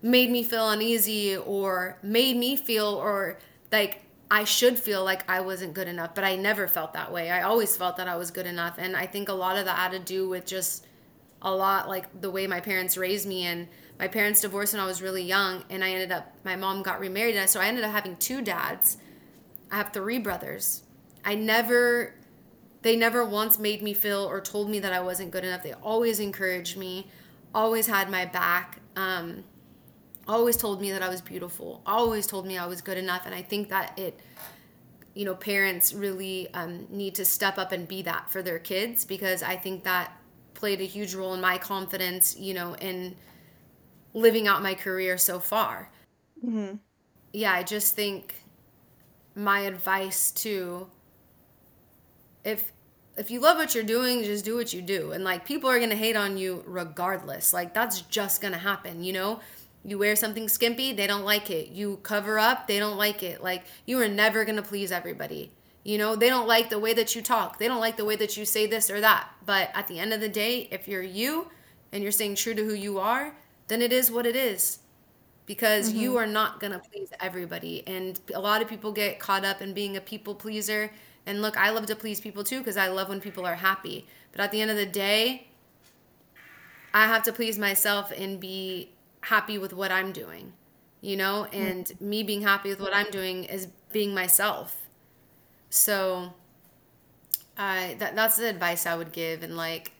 made 0.00 0.30
me 0.30 0.42
feel 0.42 0.70
uneasy 0.70 1.36
or 1.36 1.98
made 2.02 2.38
me 2.38 2.56
feel 2.56 2.86
or 2.86 3.38
like 3.70 4.00
I 4.30 4.44
should 4.44 4.78
feel 4.78 5.04
like 5.04 5.30
I 5.30 5.42
wasn't 5.42 5.74
good 5.74 5.86
enough, 5.86 6.14
but 6.14 6.24
I 6.24 6.36
never 6.36 6.66
felt 6.66 6.94
that 6.94 7.12
way. 7.12 7.30
I 7.30 7.42
always 7.42 7.76
felt 7.76 7.98
that 7.98 8.08
I 8.08 8.16
was 8.16 8.30
good 8.30 8.46
enough. 8.46 8.76
And 8.78 8.96
I 8.96 9.04
think 9.04 9.28
a 9.28 9.34
lot 9.34 9.58
of 9.58 9.66
that 9.66 9.76
had 9.76 9.92
to 9.92 9.98
do 9.98 10.30
with 10.30 10.46
just 10.46 10.86
a 11.42 11.54
lot 11.54 11.90
like 11.90 12.22
the 12.22 12.30
way 12.30 12.46
my 12.46 12.60
parents 12.60 12.96
raised 12.96 13.28
me 13.28 13.44
and 13.44 13.68
my 14.00 14.08
parents 14.08 14.40
divorced 14.40 14.72
when 14.72 14.80
I 14.80 14.86
was 14.86 15.02
really 15.02 15.22
young, 15.22 15.62
and 15.68 15.84
I 15.84 15.90
ended 15.90 16.10
up, 16.10 16.32
my 16.42 16.56
mom 16.56 16.82
got 16.82 17.00
remarried, 17.00 17.36
and 17.36 17.48
so 17.50 17.60
I 17.60 17.66
ended 17.66 17.84
up 17.84 17.92
having 17.92 18.16
two 18.16 18.40
dads. 18.40 18.96
I 19.70 19.76
have 19.76 19.92
three 19.92 20.18
brothers. 20.18 20.84
I 21.22 21.34
never, 21.34 22.14
they 22.80 22.96
never 22.96 23.26
once 23.26 23.58
made 23.58 23.82
me 23.82 23.92
feel 23.92 24.20
or 24.24 24.40
told 24.40 24.70
me 24.70 24.78
that 24.78 24.94
I 24.94 25.00
wasn't 25.00 25.32
good 25.32 25.44
enough. 25.44 25.62
They 25.62 25.74
always 25.74 26.18
encouraged 26.18 26.78
me, 26.78 27.08
always 27.54 27.86
had 27.86 28.10
my 28.10 28.24
back, 28.24 28.78
um, 28.96 29.44
always 30.26 30.56
told 30.56 30.80
me 30.80 30.92
that 30.92 31.02
I 31.02 31.10
was 31.10 31.20
beautiful, 31.20 31.82
always 31.84 32.26
told 32.26 32.46
me 32.46 32.56
I 32.56 32.64
was 32.64 32.80
good 32.80 32.96
enough. 32.96 33.26
And 33.26 33.34
I 33.34 33.42
think 33.42 33.68
that 33.68 33.98
it, 33.98 34.18
you 35.12 35.26
know, 35.26 35.34
parents 35.34 35.92
really 35.92 36.48
um, 36.54 36.86
need 36.88 37.16
to 37.16 37.26
step 37.26 37.58
up 37.58 37.70
and 37.70 37.86
be 37.86 38.00
that 38.02 38.30
for 38.30 38.40
their 38.40 38.58
kids 38.58 39.04
because 39.04 39.42
I 39.42 39.56
think 39.56 39.84
that 39.84 40.10
played 40.54 40.80
a 40.80 40.84
huge 40.84 41.14
role 41.14 41.34
in 41.34 41.40
my 41.42 41.58
confidence, 41.58 42.34
you 42.38 42.54
know, 42.54 42.74
in 42.76 43.14
living 44.14 44.48
out 44.48 44.62
my 44.62 44.74
career 44.74 45.18
so 45.18 45.38
far. 45.38 45.90
Mm-hmm. 46.44 46.76
Yeah, 47.32 47.52
I 47.52 47.62
just 47.62 47.94
think 47.94 48.34
my 49.34 49.60
advice 49.60 50.30
to 50.32 50.88
if 52.44 52.72
if 53.16 53.30
you 53.30 53.40
love 53.40 53.58
what 53.58 53.74
you're 53.74 53.84
doing, 53.84 54.22
just 54.22 54.44
do 54.44 54.56
what 54.56 54.72
you 54.72 54.80
do. 54.80 55.12
And 55.12 55.24
like 55.24 55.44
people 55.44 55.68
are 55.68 55.78
going 55.78 55.90
to 55.90 55.96
hate 55.96 56.16
on 56.16 56.38
you 56.38 56.64
regardless. 56.66 57.52
Like 57.52 57.74
that's 57.74 58.00
just 58.02 58.40
going 58.40 58.52
to 58.52 58.58
happen, 58.58 59.04
you 59.04 59.12
know? 59.12 59.40
You 59.84 59.98
wear 59.98 60.14
something 60.14 60.48
skimpy, 60.48 60.92
they 60.92 61.06
don't 61.06 61.24
like 61.24 61.50
it. 61.50 61.68
You 61.68 61.98
cover 62.02 62.38
up, 62.38 62.66
they 62.66 62.78
don't 62.78 62.96
like 62.96 63.22
it. 63.22 63.42
Like 63.42 63.64
you 63.86 64.00
are 64.00 64.08
never 64.08 64.44
going 64.44 64.56
to 64.56 64.62
please 64.62 64.92
everybody. 64.92 65.52
You 65.84 65.98
know, 65.98 66.16
they 66.16 66.28
don't 66.28 66.46
like 66.46 66.68
the 66.68 66.78
way 66.78 66.92
that 66.94 67.14
you 67.14 67.22
talk. 67.22 67.58
They 67.58 67.66
don't 67.66 67.80
like 67.80 67.96
the 67.96 68.04
way 68.04 68.16
that 68.16 68.36
you 68.36 68.44
say 68.44 68.66
this 68.66 68.90
or 68.90 69.00
that. 69.00 69.28
But 69.44 69.70
at 69.74 69.88
the 69.88 69.98
end 69.98 70.12
of 70.12 70.20
the 70.20 70.28
day, 70.28 70.68
if 70.70 70.86
you're 70.86 71.02
you 71.02 71.48
and 71.92 72.02
you're 72.02 72.12
staying 72.12 72.34
true 72.34 72.54
to 72.54 72.64
who 72.64 72.74
you 72.74 72.98
are, 72.98 73.34
then 73.70 73.80
it 73.80 73.92
is 73.92 74.10
what 74.10 74.26
it 74.26 74.36
is. 74.36 74.80
Because 75.46 75.88
mm-hmm. 75.88 76.00
you 76.00 76.16
are 76.18 76.26
not 76.26 76.60
going 76.60 76.72
to 76.72 76.78
please 76.78 77.08
everybody. 77.18 77.82
And 77.86 78.20
a 78.34 78.40
lot 78.40 78.62
of 78.62 78.68
people 78.68 78.92
get 78.92 79.18
caught 79.18 79.44
up 79.44 79.62
in 79.62 79.72
being 79.72 79.96
a 79.96 80.00
people 80.00 80.34
pleaser. 80.34 80.92
And 81.26 81.42
look, 81.42 81.56
I 81.56 81.70
love 81.70 81.86
to 81.86 81.96
please 81.96 82.20
people 82.20 82.44
too 82.44 82.58
because 82.58 82.76
I 82.76 82.88
love 82.88 83.08
when 83.08 83.20
people 83.20 83.46
are 83.46 83.56
happy. 83.56 84.06
But 84.32 84.42
at 84.42 84.52
the 84.52 84.60
end 84.60 84.70
of 84.70 84.76
the 84.76 84.86
day, 84.86 85.48
I 86.92 87.06
have 87.06 87.22
to 87.24 87.32
please 87.32 87.58
myself 87.58 88.12
and 88.16 88.38
be 88.38 88.90
happy 89.22 89.58
with 89.58 89.72
what 89.72 89.90
I'm 89.90 90.12
doing, 90.12 90.52
you 91.00 91.16
know? 91.16 91.46
And 91.52 91.86
mm-hmm. 91.86 92.08
me 92.08 92.22
being 92.22 92.42
happy 92.42 92.68
with 92.68 92.80
what 92.80 92.94
I'm 92.94 93.10
doing 93.10 93.44
is 93.44 93.68
being 93.92 94.14
myself 94.14 94.76
so 95.70 96.34
I 97.56 97.96
that 98.00 98.16
that's 98.16 98.36
the 98.36 98.48
advice 98.48 98.84
I 98.84 98.96
would 98.96 99.12
give 99.12 99.42
and 99.42 99.56
like 99.56 99.92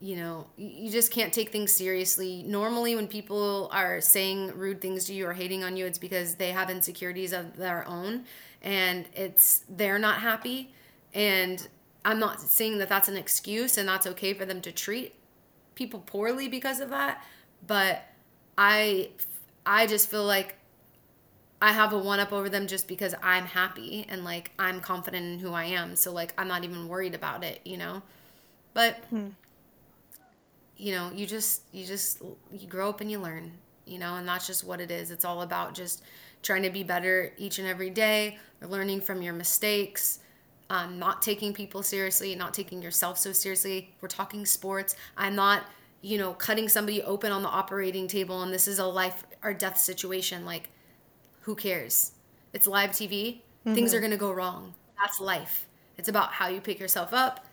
you 0.00 0.16
know, 0.16 0.46
you 0.56 0.90
just 0.90 1.12
can't 1.12 1.32
take 1.32 1.50
things 1.50 1.72
seriously. 1.72 2.42
Normally 2.42 2.96
when 2.96 3.06
people 3.06 3.68
are 3.72 4.00
saying 4.00 4.52
rude 4.56 4.80
things 4.80 5.04
to 5.06 5.14
you 5.14 5.26
or 5.26 5.34
hating 5.34 5.62
on 5.62 5.76
you, 5.76 5.84
it's 5.86 5.98
because 5.98 6.36
they 6.36 6.52
have 6.52 6.70
insecurities 6.70 7.32
of 7.32 7.56
their 7.56 7.86
own 7.86 8.24
and 8.62 9.06
it's 9.14 9.64
they're 9.68 9.98
not 9.98 10.20
happy 10.20 10.72
and 11.12 11.66
I'm 12.04 12.18
not 12.18 12.40
saying 12.40 12.78
that 12.78 12.88
that's 12.88 13.08
an 13.08 13.16
excuse 13.16 13.76
and 13.76 13.88
that's 13.88 14.06
okay 14.06 14.32
for 14.32 14.46
them 14.46 14.60
to 14.62 14.72
treat 14.72 15.14
people 15.74 16.00
poorly 16.00 16.48
because 16.48 16.80
of 16.80 16.90
that, 16.90 17.24
but 17.66 18.02
I 18.56 19.10
I 19.66 19.86
just 19.86 20.10
feel 20.10 20.24
like 20.24 20.56
I 21.62 21.72
have 21.72 21.92
a 21.92 21.98
one 21.98 22.20
up 22.20 22.32
over 22.32 22.48
them 22.48 22.66
just 22.66 22.88
because 22.88 23.14
I'm 23.22 23.44
happy 23.44 24.06
and 24.08 24.24
like 24.24 24.50
I'm 24.58 24.80
confident 24.80 25.26
in 25.26 25.38
who 25.38 25.52
I 25.52 25.64
am. 25.64 25.94
So 25.96 26.12
like 26.12 26.32
I'm 26.38 26.48
not 26.48 26.64
even 26.64 26.88
worried 26.88 27.14
about 27.14 27.44
it, 27.44 27.60
you 27.64 27.76
know? 27.76 28.02
But 28.72 28.96
hmm. 29.10 29.28
You 30.80 30.94
know, 30.94 31.10
you 31.14 31.26
just 31.26 31.62
you 31.72 31.84
just 31.84 32.22
you 32.50 32.66
grow 32.66 32.88
up 32.88 33.02
and 33.02 33.10
you 33.10 33.18
learn, 33.18 33.52
you 33.84 33.98
know, 33.98 34.14
and 34.16 34.26
that's 34.26 34.46
just 34.46 34.64
what 34.64 34.80
it 34.80 34.90
is. 34.90 35.10
It's 35.10 35.26
all 35.26 35.42
about 35.42 35.74
just 35.74 36.02
trying 36.42 36.62
to 36.62 36.70
be 36.70 36.82
better 36.82 37.34
each 37.36 37.58
and 37.58 37.68
every 37.68 37.90
day, 37.90 38.38
learning 38.62 39.02
from 39.02 39.20
your 39.20 39.34
mistakes, 39.34 40.20
um, 40.70 40.98
not 40.98 41.20
taking 41.20 41.52
people 41.52 41.82
seriously, 41.82 42.34
not 42.34 42.54
taking 42.54 42.80
yourself 42.80 43.18
so 43.18 43.30
seriously. 43.30 43.92
We're 44.00 44.08
talking 44.08 44.46
sports. 44.46 44.96
I'm 45.18 45.34
not, 45.34 45.64
you 46.00 46.16
know, 46.16 46.32
cutting 46.32 46.66
somebody 46.66 47.02
open 47.02 47.30
on 47.30 47.42
the 47.42 47.50
operating 47.50 48.08
table 48.08 48.42
and 48.42 48.50
this 48.50 48.66
is 48.66 48.78
a 48.78 48.86
life 48.86 49.24
or 49.44 49.52
death 49.52 49.76
situation. 49.76 50.46
Like 50.46 50.70
who 51.42 51.54
cares? 51.54 52.12
It's 52.54 52.66
live 52.66 52.90
TV. 52.90 53.40
Mm-hmm. 53.66 53.74
Things 53.74 53.92
are 53.92 54.00
going 54.00 54.12
to 54.12 54.16
go 54.16 54.32
wrong. 54.32 54.72
That's 54.98 55.20
life. 55.20 55.68
It's 55.98 56.08
about 56.08 56.32
how 56.32 56.48
you 56.48 56.62
pick 56.62 56.80
yourself 56.80 57.12
up. 57.12 57.44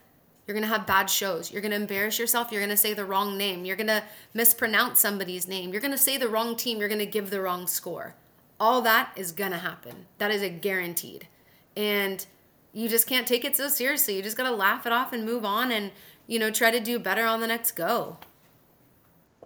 You're 0.47 0.55
going 0.55 0.63
to 0.63 0.73
have 0.73 0.87
bad 0.87 1.09
shows. 1.09 1.51
You're 1.51 1.61
going 1.61 1.71
to 1.71 1.77
embarrass 1.77 2.17
yourself. 2.17 2.51
You're 2.51 2.61
going 2.61 2.69
to 2.69 2.77
say 2.77 2.93
the 2.93 3.05
wrong 3.05 3.37
name. 3.37 3.65
You're 3.65 3.75
going 3.75 3.87
to 3.87 4.03
mispronounce 4.33 4.99
somebody's 4.99 5.45
name. 5.45 5.71
You're 5.71 5.81
going 5.81 5.91
to 5.91 5.97
say 5.97 6.17
the 6.17 6.29
wrong 6.29 6.55
team. 6.55 6.79
You're 6.79 6.87
going 6.87 6.99
to 6.99 7.05
give 7.05 7.29
the 7.29 7.41
wrong 7.41 7.67
score. 7.67 8.15
All 8.57 8.81
that 8.83 9.11
is 9.17 9.33
going 9.33 9.51
to 9.51 9.57
happen. 9.57 10.05
That 10.19 10.31
is 10.31 10.41
a 10.41 10.49
guaranteed. 10.49 11.27
And 11.75 12.25
you 12.71 12.87
just 12.87 13.07
can't 13.07 13.27
take 13.27 13.43
it 13.43 13.57
so 13.57 13.67
seriously. 13.67 14.15
You 14.15 14.23
just 14.23 14.37
got 14.37 14.49
to 14.49 14.55
laugh 14.55 14.85
it 14.85 14.93
off 14.93 15.11
and 15.11 15.25
move 15.25 15.43
on 15.43 15.71
and, 15.71 15.91
you 16.27 16.39
know, 16.39 16.49
try 16.49 16.71
to 16.71 16.79
do 16.79 16.97
better 16.97 17.25
on 17.25 17.41
the 17.41 17.47
next 17.47 17.73
go. 17.73 18.17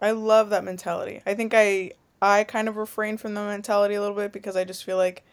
I 0.01 0.11
love 0.11 0.49
that 0.49 0.63
mentality. 0.63 1.21
I 1.25 1.33
think 1.33 1.53
I 1.55 1.91
I 2.21 2.43
kind 2.43 2.67
of 2.67 2.77
refrain 2.77 3.17
from 3.17 3.33
the 3.33 3.41
mentality 3.41 3.95
a 3.95 4.01
little 4.01 4.15
bit 4.15 4.31
because 4.31 4.55
I 4.55 4.63
just 4.63 4.83
feel 4.83 4.97
like 4.97 5.23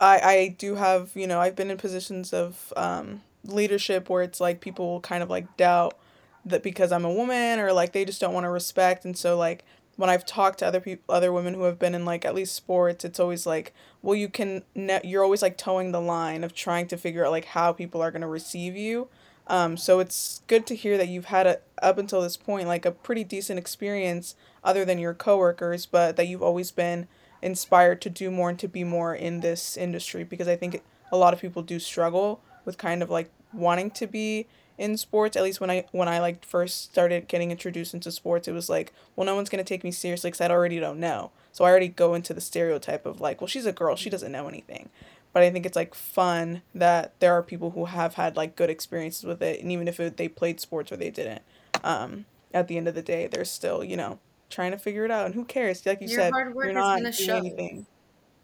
I 0.00 0.18
I 0.18 0.56
do 0.58 0.74
have 0.74 1.12
you 1.14 1.26
know 1.26 1.40
I've 1.40 1.54
been 1.54 1.70
in 1.70 1.76
positions 1.76 2.32
of 2.32 2.72
um, 2.76 3.22
leadership 3.44 4.08
where 4.08 4.22
it's 4.22 4.40
like 4.40 4.60
people 4.60 4.86
will 4.86 5.00
kind 5.00 5.22
of 5.22 5.30
like 5.30 5.56
doubt 5.56 5.96
that 6.44 6.62
because 6.62 6.92
I'm 6.92 7.04
a 7.04 7.12
woman 7.12 7.58
or 7.58 7.72
like 7.72 7.92
they 7.92 8.04
just 8.04 8.20
don't 8.20 8.34
want 8.34 8.44
to 8.44 8.50
respect. 8.50 9.04
And 9.04 9.16
so 9.16 9.36
like 9.36 9.64
when 9.96 10.10
I've 10.10 10.24
talked 10.24 10.60
to 10.60 10.66
other 10.66 10.80
people 10.80 11.14
other 11.14 11.32
women 11.32 11.54
who 11.54 11.64
have 11.64 11.78
been 11.78 11.94
in 11.94 12.04
like 12.04 12.24
at 12.24 12.34
least 12.34 12.54
sports 12.54 13.04
it's 13.04 13.20
always 13.20 13.44
like 13.44 13.74
well 14.00 14.14
you 14.14 14.28
can 14.28 14.62
ne- 14.74 15.02
you're 15.04 15.22
always 15.22 15.42
like 15.42 15.58
towing 15.58 15.92
the 15.92 16.00
line 16.00 16.42
of 16.42 16.54
trying 16.54 16.86
to 16.88 16.96
figure 16.96 17.24
out 17.24 17.30
like 17.30 17.44
how 17.46 17.72
people 17.72 18.00
are 18.00 18.10
going 18.10 18.22
to 18.22 18.26
receive 18.26 18.76
you. 18.76 19.08
Um, 19.46 19.76
so 19.76 19.98
it's 19.98 20.42
good 20.46 20.64
to 20.68 20.76
hear 20.76 20.96
that 20.96 21.08
you've 21.08 21.24
had 21.26 21.46
a, 21.46 21.58
up 21.82 21.98
until 21.98 22.22
this 22.22 22.36
point 22.36 22.68
like 22.68 22.86
a 22.86 22.92
pretty 22.92 23.24
decent 23.24 23.58
experience 23.58 24.36
other 24.62 24.84
than 24.84 24.98
your 24.98 25.12
coworkers, 25.12 25.86
but 25.86 26.16
that 26.16 26.28
you've 26.28 26.42
always 26.42 26.70
been 26.70 27.08
inspired 27.42 28.00
to 28.02 28.10
do 28.10 28.30
more 28.30 28.50
and 28.50 28.58
to 28.60 28.68
be 28.68 28.84
more 28.84 29.14
in 29.14 29.40
this 29.40 29.76
industry 29.76 30.24
because 30.24 30.46
I 30.46 30.56
think 30.56 30.82
a 31.10 31.16
lot 31.16 31.34
of 31.34 31.40
people 31.40 31.62
do 31.62 31.78
struggle 31.78 32.40
with 32.64 32.78
kind 32.78 33.02
of 33.02 33.10
like 33.10 33.30
wanting 33.52 33.90
to 33.90 34.06
be 34.06 34.46
in 34.78 34.96
sports 34.96 35.36
at 35.36 35.42
least 35.42 35.60
when 35.60 35.70
i 35.70 35.84
when 35.92 36.08
i 36.08 36.18
like 36.18 36.44
first 36.44 36.84
started 36.84 37.28
getting 37.28 37.50
introduced 37.50 37.92
into 37.92 38.10
sports 38.10 38.48
it 38.48 38.52
was 38.52 38.70
like 38.70 38.92
well 39.14 39.26
no 39.26 39.34
one's 39.34 39.50
going 39.50 39.62
to 39.62 39.68
take 39.68 39.84
me 39.84 39.90
seriously 39.90 40.30
because 40.30 40.40
i 40.40 40.48
already 40.48 40.80
don't 40.80 40.98
know 40.98 41.30
so 41.52 41.64
i 41.64 41.70
already 41.70 41.88
go 41.88 42.14
into 42.14 42.32
the 42.32 42.40
stereotype 42.40 43.04
of 43.04 43.20
like 43.20 43.40
well 43.40 43.48
she's 43.48 43.66
a 43.66 43.72
girl 43.72 43.94
she 43.94 44.08
doesn't 44.08 44.32
know 44.32 44.48
anything 44.48 44.88
but 45.32 45.42
i 45.42 45.50
think 45.50 45.66
it's 45.66 45.76
like 45.76 45.94
fun 45.94 46.62
that 46.74 47.12
there 47.20 47.32
are 47.34 47.42
people 47.42 47.72
who 47.72 47.86
have 47.86 48.14
had 48.14 48.36
like 48.36 48.56
good 48.56 48.70
experiences 48.70 49.24
with 49.24 49.42
it 49.42 49.60
and 49.60 49.70
even 49.70 49.86
if 49.86 50.00
it, 50.00 50.16
they 50.16 50.28
played 50.28 50.58
sports 50.60 50.90
or 50.90 50.96
they 50.96 51.10
didn't 51.10 51.42
um, 51.84 52.24
at 52.54 52.68
the 52.68 52.76
end 52.78 52.88
of 52.88 52.94
the 52.94 53.02
day 53.02 53.26
they're 53.26 53.44
still 53.44 53.84
you 53.84 53.96
know 53.96 54.18
trying 54.50 54.72
to 54.72 54.78
figure 54.78 55.04
it 55.04 55.10
out. 55.10 55.26
And 55.26 55.34
who 55.34 55.44
cares? 55.44 55.86
Like 55.86 56.00
you 56.02 56.08
Your 56.08 56.20
said, 56.20 56.32
hard 56.32 56.54
work 56.54 56.66
you're 56.66 56.74
not 56.74 56.98
doing 56.98 57.12
show. 57.12 57.36
anything. 57.36 57.86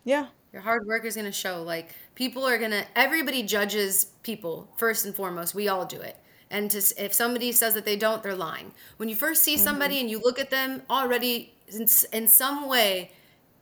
Yeah. 0.05 0.29
Your 0.57 0.62
hard 0.62 0.87
work 0.87 1.05
is 1.05 1.16
going 1.16 1.27
to 1.27 1.33
show. 1.33 1.62
Like 1.62 1.95
people 2.14 2.42
are 2.47 2.57
going 2.57 2.71
to, 2.71 2.83
everybody 2.97 3.42
judges 3.42 4.07
people 4.23 4.66
first 4.79 5.05
and 5.05 5.14
foremost. 5.14 5.55
We 5.55 5.69
all 5.69 5.85
do 5.85 6.01
it. 6.01 6.16
And 6.51 6.71
to, 6.71 6.79
if 6.97 7.12
somebody 7.12 7.53
says 7.53 7.75
that 7.75 7.85
they 7.85 7.95
don't, 7.95 8.23
they're 8.23 8.35
lying. 8.35 8.73
When 8.97 9.11
you 9.11 9.16
first 9.16 9.42
see 9.42 9.59
somebody 9.59 9.97
mm-hmm. 9.97 10.01
and 10.01 10.11
you 10.11 10.21
look 10.25 10.38
at 10.38 10.49
them 10.49 10.81
already 10.88 11.53
in, 11.69 11.87
in 12.11 12.27
some 12.27 12.71
way, 12.71 13.11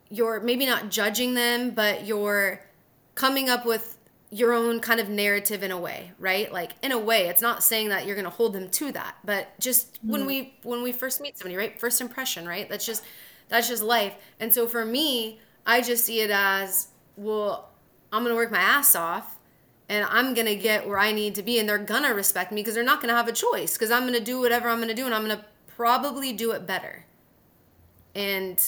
you're 0.09 0.39
maybe 0.39 0.67
not 0.67 0.89
judging 0.89 1.35
them, 1.35 1.71
but 1.71 2.07
you're 2.07 2.61
coming 3.17 3.51
up 3.51 3.67
with 3.67 3.99
your 4.31 4.53
own 4.53 4.79
kind 4.79 5.01
of 5.01 5.09
narrative 5.09 5.63
in 5.63 5.71
a 5.71 5.79
way 5.79 6.11
right 6.19 6.53
like 6.53 6.73
in 6.83 6.91
a 6.91 6.99
way 6.99 7.29
it's 7.29 7.43
not 7.43 7.63
saying 7.63 7.91
that 7.91 8.05
you're 8.05 8.17
going 8.17 8.25
to 8.25 8.31
hold 8.31 8.53
them 8.53 8.69
to 8.69 8.91
that 8.91 9.15
but 9.25 9.49
just 9.61 9.95
mm-hmm. 9.95 10.11
when 10.11 10.27
we 10.27 10.55
when 10.65 10.83
we 10.83 10.91
first 10.91 11.21
meet 11.21 11.39
somebody 11.39 11.57
right 11.57 11.79
first 11.79 12.01
impression 12.01 12.45
right 12.45 12.69
that's 12.69 12.85
just 12.85 13.05
that's 13.49 13.69
just 13.69 13.81
life 13.81 14.15
and 14.41 14.53
so 14.53 14.67
for 14.67 14.85
me 14.85 15.39
i 15.67 15.81
just 15.81 16.05
see 16.05 16.21
it 16.21 16.31
as 16.31 16.89
well 17.17 17.71
i'm 18.13 18.23
going 18.23 18.33
to 18.33 18.37
work 18.37 18.51
my 18.51 18.59
ass 18.59 18.95
off 18.95 19.37
and 19.89 20.07
i'm 20.11 20.35
going 20.35 20.47
to 20.47 20.57
get 20.57 20.87
where 20.87 20.99
i 20.99 21.13
need 21.13 21.35
to 21.35 21.43
be 21.43 21.59
and 21.59 21.69
they're 21.69 21.79
going 21.79 22.03
to 22.03 22.11
respect 22.11 22.53
me 22.53 22.61
because 22.61 22.75
they're 22.75 22.85
not 22.85 23.01
going 23.01 23.09
to 23.09 23.17
have 23.17 23.29
a 23.29 23.33
choice 23.33 23.75
because 23.75 23.91
i'm 23.91 24.03
going 24.03 24.15
to 24.15 24.21
do 24.25 24.41
whatever 24.41 24.69
i'm 24.69 24.79
going 24.79 24.89
to 24.89 24.95
do 24.95 25.07
and 25.07 25.15
i'm 25.15 25.25
going 25.25 25.37
to 25.37 25.45
probably 25.77 26.33
do 26.33 26.53
it 26.53 26.67
better. 26.67 27.05
And 28.15 28.59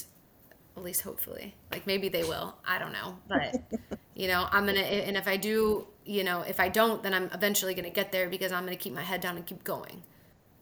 at 0.76 0.82
least 0.82 1.02
hopefully 1.02 1.54
like 1.72 1.87
maybe 1.87 2.09
they 2.09 2.22
will 2.22 2.54
i 2.66 2.78
don't 2.78 2.92
know 2.92 3.16
but 3.28 3.62
you 4.14 4.28
know 4.28 4.46
i'm 4.50 4.66
gonna 4.66 4.80
and 4.80 5.16
if 5.16 5.26
i 5.26 5.35
do 5.37 5.87
you 6.04 6.22
know 6.22 6.42
if 6.42 6.61
i 6.61 6.68
don't 6.68 7.02
then 7.02 7.14
i'm 7.14 7.30
eventually 7.32 7.72
gonna 7.72 7.88
get 7.88 8.12
there 8.12 8.28
because 8.28 8.52
i'm 8.52 8.64
gonna 8.64 8.76
keep 8.76 8.92
my 8.92 9.02
head 9.02 9.20
down 9.20 9.37
and 9.37 9.46
keep 9.46 9.64
going 9.64 10.02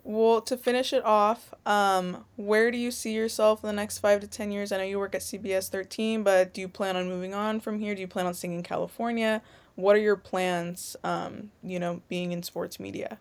well 0.04 0.40
to 0.42 0.56
finish 0.56 0.92
it 0.92 1.04
off 1.04 1.52
um 1.66 2.24
where 2.36 2.70
do 2.70 2.78
you 2.78 2.90
see 2.90 3.12
yourself 3.12 3.64
in 3.64 3.66
the 3.66 3.72
next 3.72 3.98
five 3.98 4.20
to 4.20 4.26
ten 4.26 4.52
years? 4.52 4.70
I 4.70 4.76
know 4.76 4.84
you 4.84 4.98
work 4.98 5.14
at 5.14 5.22
cbs 5.22 5.68
13 5.70 6.22
but 6.22 6.54
do 6.54 6.60
you 6.60 6.68
plan 6.68 6.96
on 6.96 7.08
moving 7.08 7.34
on 7.34 7.60
from 7.60 7.78
here? 7.78 7.94
Do 7.94 8.00
you 8.00 8.08
plan 8.08 8.26
on 8.26 8.34
staying 8.34 8.54
in 8.54 8.62
california? 8.62 9.42
What 9.74 9.96
are 9.96 10.00
your 10.00 10.16
plans 10.16 10.96
um 11.02 11.50
you 11.62 11.78
know 11.78 12.02
being 12.08 12.32
in 12.32 12.42
sports 12.42 12.78
media? 12.78 13.18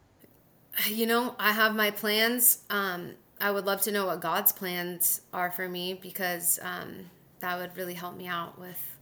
You 0.88 1.08
know 1.08 1.36
i 1.40 1.52
have 1.52 1.76
my 1.76 1.90
plans. 1.92 2.60
Um 2.70 3.14
I 3.44 3.52
would 3.52 3.66
love 3.66 3.82
to 3.82 3.92
know 3.92 4.06
what 4.06 4.22
God's 4.22 4.54
plans 4.54 5.20
are 5.34 5.52
for 5.52 5.68
me 5.68 5.96
because 5.96 6.60
um, 6.62 7.10
that 7.42 7.60
would 7.60 7.76
really 7.76 7.94
help 7.94 8.16
me 8.16 8.26
out 8.26 8.58
with, 8.58 8.93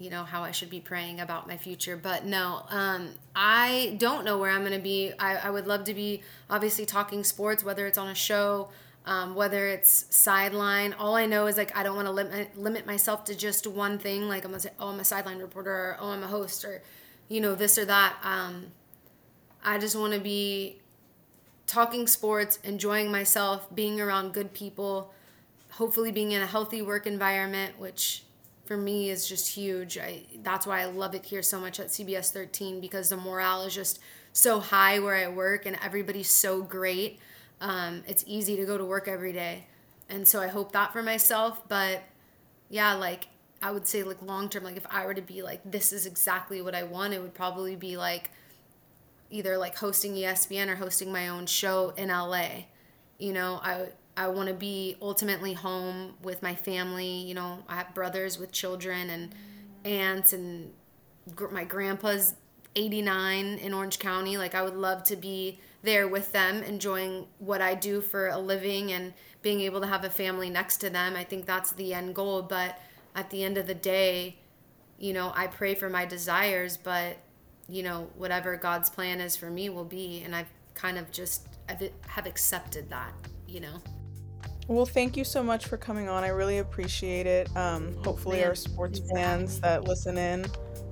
you 0.00 0.08
know, 0.08 0.24
how 0.24 0.42
I 0.42 0.50
should 0.50 0.70
be 0.70 0.80
praying 0.80 1.20
about 1.20 1.46
my 1.46 1.58
future. 1.58 1.94
But 1.94 2.24
no, 2.24 2.64
um, 2.70 3.10
I 3.36 3.96
don't 3.98 4.24
know 4.24 4.38
where 4.38 4.50
I'm 4.50 4.60
going 4.60 4.72
to 4.72 4.78
be. 4.78 5.12
I, 5.18 5.36
I 5.36 5.50
would 5.50 5.66
love 5.66 5.84
to 5.84 5.94
be 5.94 6.22
obviously 6.48 6.86
talking 6.86 7.22
sports, 7.22 7.62
whether 7.62 7.86
it's 7.86 7.98
on 7.98 8.08
a 8.08 8.14
show, 8.14 8.70
um, 9.04 9.34
whether 9.34 9.68
it's 9.68 10.06
sideline. 10.08 10.94
All 10.94 11.16
I 11.16 11.26
know 11.26 11.46
is 11.48 11.58
like 11.58 11.76
I 11.76 11.82
don't 11.82 11.96
want 11.96 12.08
to 12.08 12.12
limit 12.12 12.58
limit 12.58 12.86
myself 12.86 13.24
to 13.24 13.34
just 13.34 13.66
one 13.66 13.98
thing. 13.98 14.26
Like 14.26 14.44
I'm 14.44 14.52
gonna 14.52 14.60
say, 14.60 14.70
oh, 14.80 14.88
I'm 14.88 15.00
a 15.00 15.04
sideline 15.04 15.38
reporter, 15.38 15.70
or 15.70 15.96
oh, 16.00 16.10
I'm 16.12 16.22
a 16.22 16.28
host, 16.28 16.64
or 16.64 16.82
you 17.28 17.42
know, 17.42 17.54
this 17.54 17.76
or 17.76 17.84
that. 17.84 18.16
Um, 18.24 18.68
I 19.62 19.76
just 19.76 19.94
want 19.94 20.14
to 20.14 20.20
be 20.20 20.78
talking 21.66 22.06
sports, 22.06 22.58
enjoying 22.64 23.12
myself, 23.12 23.72
being 23.74 24.00
around 24.00 24.32
good 24.32 24.54
people, 24.54 25.12
hopefully 25.72 26.10
being 26.10 26.32
in 26.32 26.40
a 26.40 26.46
healthy 26.46 26.80
work 26.80 27.06
environment, 27.06 27.78
which 27.78 28.22
for 28.70 28.76
me 28.76 29.10
is 29.10 29.26
just 29.26 29.48
huge. 29.48 29.98
I 29.98 30.22
that's 30.44 30.64
why 30.64 30.80
I 30.80 30.84
love 30.84 31.16
it 31.16 31.24
here 31.24 31.42
so 31.42 31.58
much 31.58 31.80
at 31.80 31.88
CBS 31.88 32.30
13 32.30 32.80
because 32.80 33.08
the 33.08 33.16
morale 33.16 33.64
is 33.64 33.74
just 33.74 33.98
so 34.32 34.60
high 34.60 35.00
where 35.00 35.16
I 35.16 35.26
work 35.26 35.66
and 35.66 35.76
everybody's 35.82 36.30
so 36.30 36.62
great. 36.62 37.18
Um, 37.60 38.04
it's 38.06 38.22
easy 38.28 38.54
to 38.54 38.64
go 38.64 38.78
to 38.78 38.84
work 38.84 39.08
every 39.08 39.32
day. 39.32 39.66
And 40.08 40.28
so 40.28 40.40
I 40.40 40.46
hope 40.46 40.70
that 40.70 40.92
for 40.92 41.02
myself. 41.02 41.68
But 41.68 42.04
yeah, 42.68 42.94
like 42.94 43.26
I 43.60 43.72
would 43.72 43.88
say 43.88 44.04
like 44.04 44.22
long 44.22 44.48
term, 44.48 44.62
like 44.62 44.76
if 44.76 44.86
I 44.88 45.04
were 45.04 45.14
to 45.14 45.20
be 45.20 45.42
like, 45.42 45.62
this 45.68 45.92
is 45.92 46.06
exactly 46.06 46.62
what 46.62 46.76
I 46.76 46.84
want, 46.84 47.12
it 47.12 47.20
would 47.20 47.34
probably 47.34 47.74
be 47.74 47.96
like 47.96 48.30
either 49.30 49.58
like 49.58 49.78
hosting 49.78 50.14
ESPN 50.14 50.68
or 50.68 50.76
hosting 50.76 51.10
my 51.10 51.26
own 51.26 51.46
show 51.46 51.92
in 51.96 52.08
LA. 52.08 52.66
You 53.18 53.32
know, 53.32 53.58
I 53.64 53.88
I 54.20 54.28
want 54.28 54.48
to 54.48 54.54
be 54.54 54.96
ultimately 55.00 55.54
home 55.54 56.12
with 56.22 56.42
my 56.42 56.54
family. 56.54 57.06
You 57.06 57.32
know, 57.32 57.64
I 57.66 57.76
have 57.76 57.94
brothers 57.94 58.38
with 58.38 58.52
children 58.52 59.08
and 59.08 59.34
aunts 59.82 60.34
and 60.34 60.74
gr- 61.34 61.48
my 61.48 61.64
grandpa's 61.64 62.34
89 62.76 63.46
in 63.46 63.72
Orange 63.72 63.98
County. 63.98 64.36
Like 64.36 64.54
I 64.54 64.60
would 64.60 64.76
love 64.76 65.04
to 65.04 65.16
be 65.16 65.58
there 65.82 66.06
with 66.06 66.32
them, 66.32 66.62
enjoying 66.62 67.28
what 67.38 67.62
I 67.62 67.74
do 67.74 68.02
for 68.02 68.28
a 68.28 68.36
living 68.36 68.92
and 68.92 69.14
being 69.40 69.62
able 69.62 69.80
to 69.80 69.86
have 69.86 70.04
a 70.04 70.10
family 70.10 70.50
next 70.50 70.76
to 70.82 70.90
them. 70.90 71.16
I 71.16 71.24
think 71.24 71.46
that's 71.46 71.72
the 71.72 71.94
end 71.94 72.14
goal. 72.14 72.42
But 72.42 72.78
at 73.14 73.30
the 73.30 73.42
end 73.42 73.56
of 73.56 73.66
the 73.66 73.74
day, 73.74 74.36
you 74.98 75.14
know, 75.14 75.32
I 75.34 75.46
pray 75.46 75.74
for 75.74 75.88
my 75.88 76.04
desires, 76.04 76.76
but 76.76 77.16
you 77.70 77.82
know, 77.82 78.10
whatever 78.18 78.54
God's 78.56 78.90
plan 78.90 79.18
is 79.18 79.34
for 79.34 79.48
me 79.48 79.70
will 79.70 79.84
be. 79.84 80.20
And 80.26 80.36
I've 80.36 80.52
kind 80.74 80.98
of 80.98 81.10
just 81.10 81.46
I've, 81.70 81.90
have 82.06 82.26
accepted 82.26 82.90
that, 82.90 83.14
you 83.48 83.60
know. 83.60 83.80
Well, 84.70 84.86
thank 84.86 85.16
you 85.16 85.24
so 85.24 85.42
much 85.42 85.66
for 85.66 85.76
coming 85.76 86.08
on. 86.08 86.22
I 86.22 86.28
really 86.28 86.58
appreciate 86.58 87.26
it. 87.26 87.54
Um, 87.56 87.92
hopefully, 88.04 88.38
Man, 88.38 88.50
our 88.50 88.54
sports 88.54 89.00
exactly. 89.00 89.20
fans 89.20 89.60
that 89.62 89.82
listen 89.82 90.16
in 90.16 90.46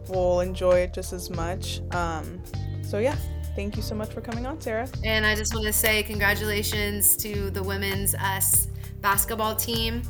will 0.09 0.41
enjoy 0.41 0.81
it 0.81 0.93
just 0.93 1.13
as 1.13 1.31
much. 1.31 1.81
Um, 1.93 2.43
so, 2.83 2.99
yeah, 2.99 3.15
thank 3.55 3.77
you 3.77 3.83
so 3.83 3.95
much 3.95 4.13
for 4.13 4.21
coming 4.21 4.47
on, 4.47 4.61
Sara. 4.61 4.89
And 5.05 5.25
I 5.25 5.37
just 5.37 5.55
want 5.55 5.65
to 5.67 5.73
say 5.73 6.03
congratulations 6.03 7.17
to 7.19 7.51
the 7.51 7.63
women's 7.63 8.17
S 8.17 8.67
basketball 9.01 9.55
team 9.55 10.03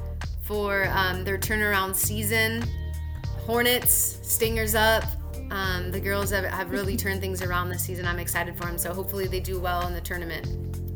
for 0.44 0.88
um, 0.94 1.22
their 1.22 1.36
turnaround 1.36 1.94
season. 1.94 2.64
Hornets, 3.40 4.18
Stingers 4.22 4.74
up. 4.74 5.04
Um, 5.50 5.90
the 5.90 6.00
girls 6.00 6.30
have, 6.30 6.46
have 6.46 6.70
really 6.70 6.96
turned 7.04 7.20
things 7.20 7.42
around 7.42 7.68
this 7.68 7.84
season. 7.84 8.06
I'm 8.06 8.18
excited 8.18 8.56
for 8.56 8.64
them. 8.64 8.78
So 8.78 8.94
hopefully 8.94 9.26
they 9.26 9.40
do 9.40 9.60
well 9.60 9.86
in 9.86 9.92
the 9.92 10.00
tournament. 10.00 10.46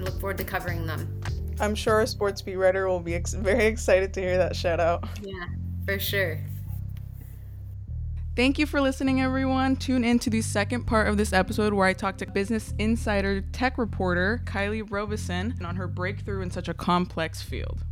I 0.00 0.04
look 0.04 0.18
forward 0.18 0.38
to 0.38 0.44
covering 0.44 0.86
them. 0.86 1.21
I'm 1.62 1.76
sure 1.76 1.94
our 1.94 2.06
sports 2.06 2.42
beat 2.42 2.56
writer 2.56 2.88
will 2.88 2.98
be 2.98 3.14
ex- 3.14 3.34
very 3.34 3.66
excited 3.66 4.12
to 4.14 4.20
hear 4.20 4.36
that 4.36 4.56
shout 4.56 4.80
out. 4.80 5.08
Yeah, 5.22 5.46
for 5.86 5.96
sure. 5.96 6.40
Thank 8.34 8.58
you 8.58 8.66
for 8.66 8.80
listening, 8.80 9.20
everyone. 9.20 9.76
Tune 9.76 10.02
in 10.04 10.18
to 10.20 10.30
the 10.30 10.42
second 10.42 10.86
part 10.86 11.06
of 11.06 11.18
this 11.18 11.32
episode 11.32 11.72
where 11.72 11.86
I 11.86 11.92
talk 11.92 12.18
to 12.18 12.26
Business 12.26 12.74
Insider 12.80 13.42
tech 13.52 13.78
reporter 13.78 14.42
Kylie 14.44 14.90
Robison 14.90 15.54
on 15.64 15.76
her 15.76 15.86
breakthrough 15.86 16.40
in 16.40 16.50
such 16.50 16.68
a 16.68 16.74
complex 16.74 17.42
field. 17.42 17.84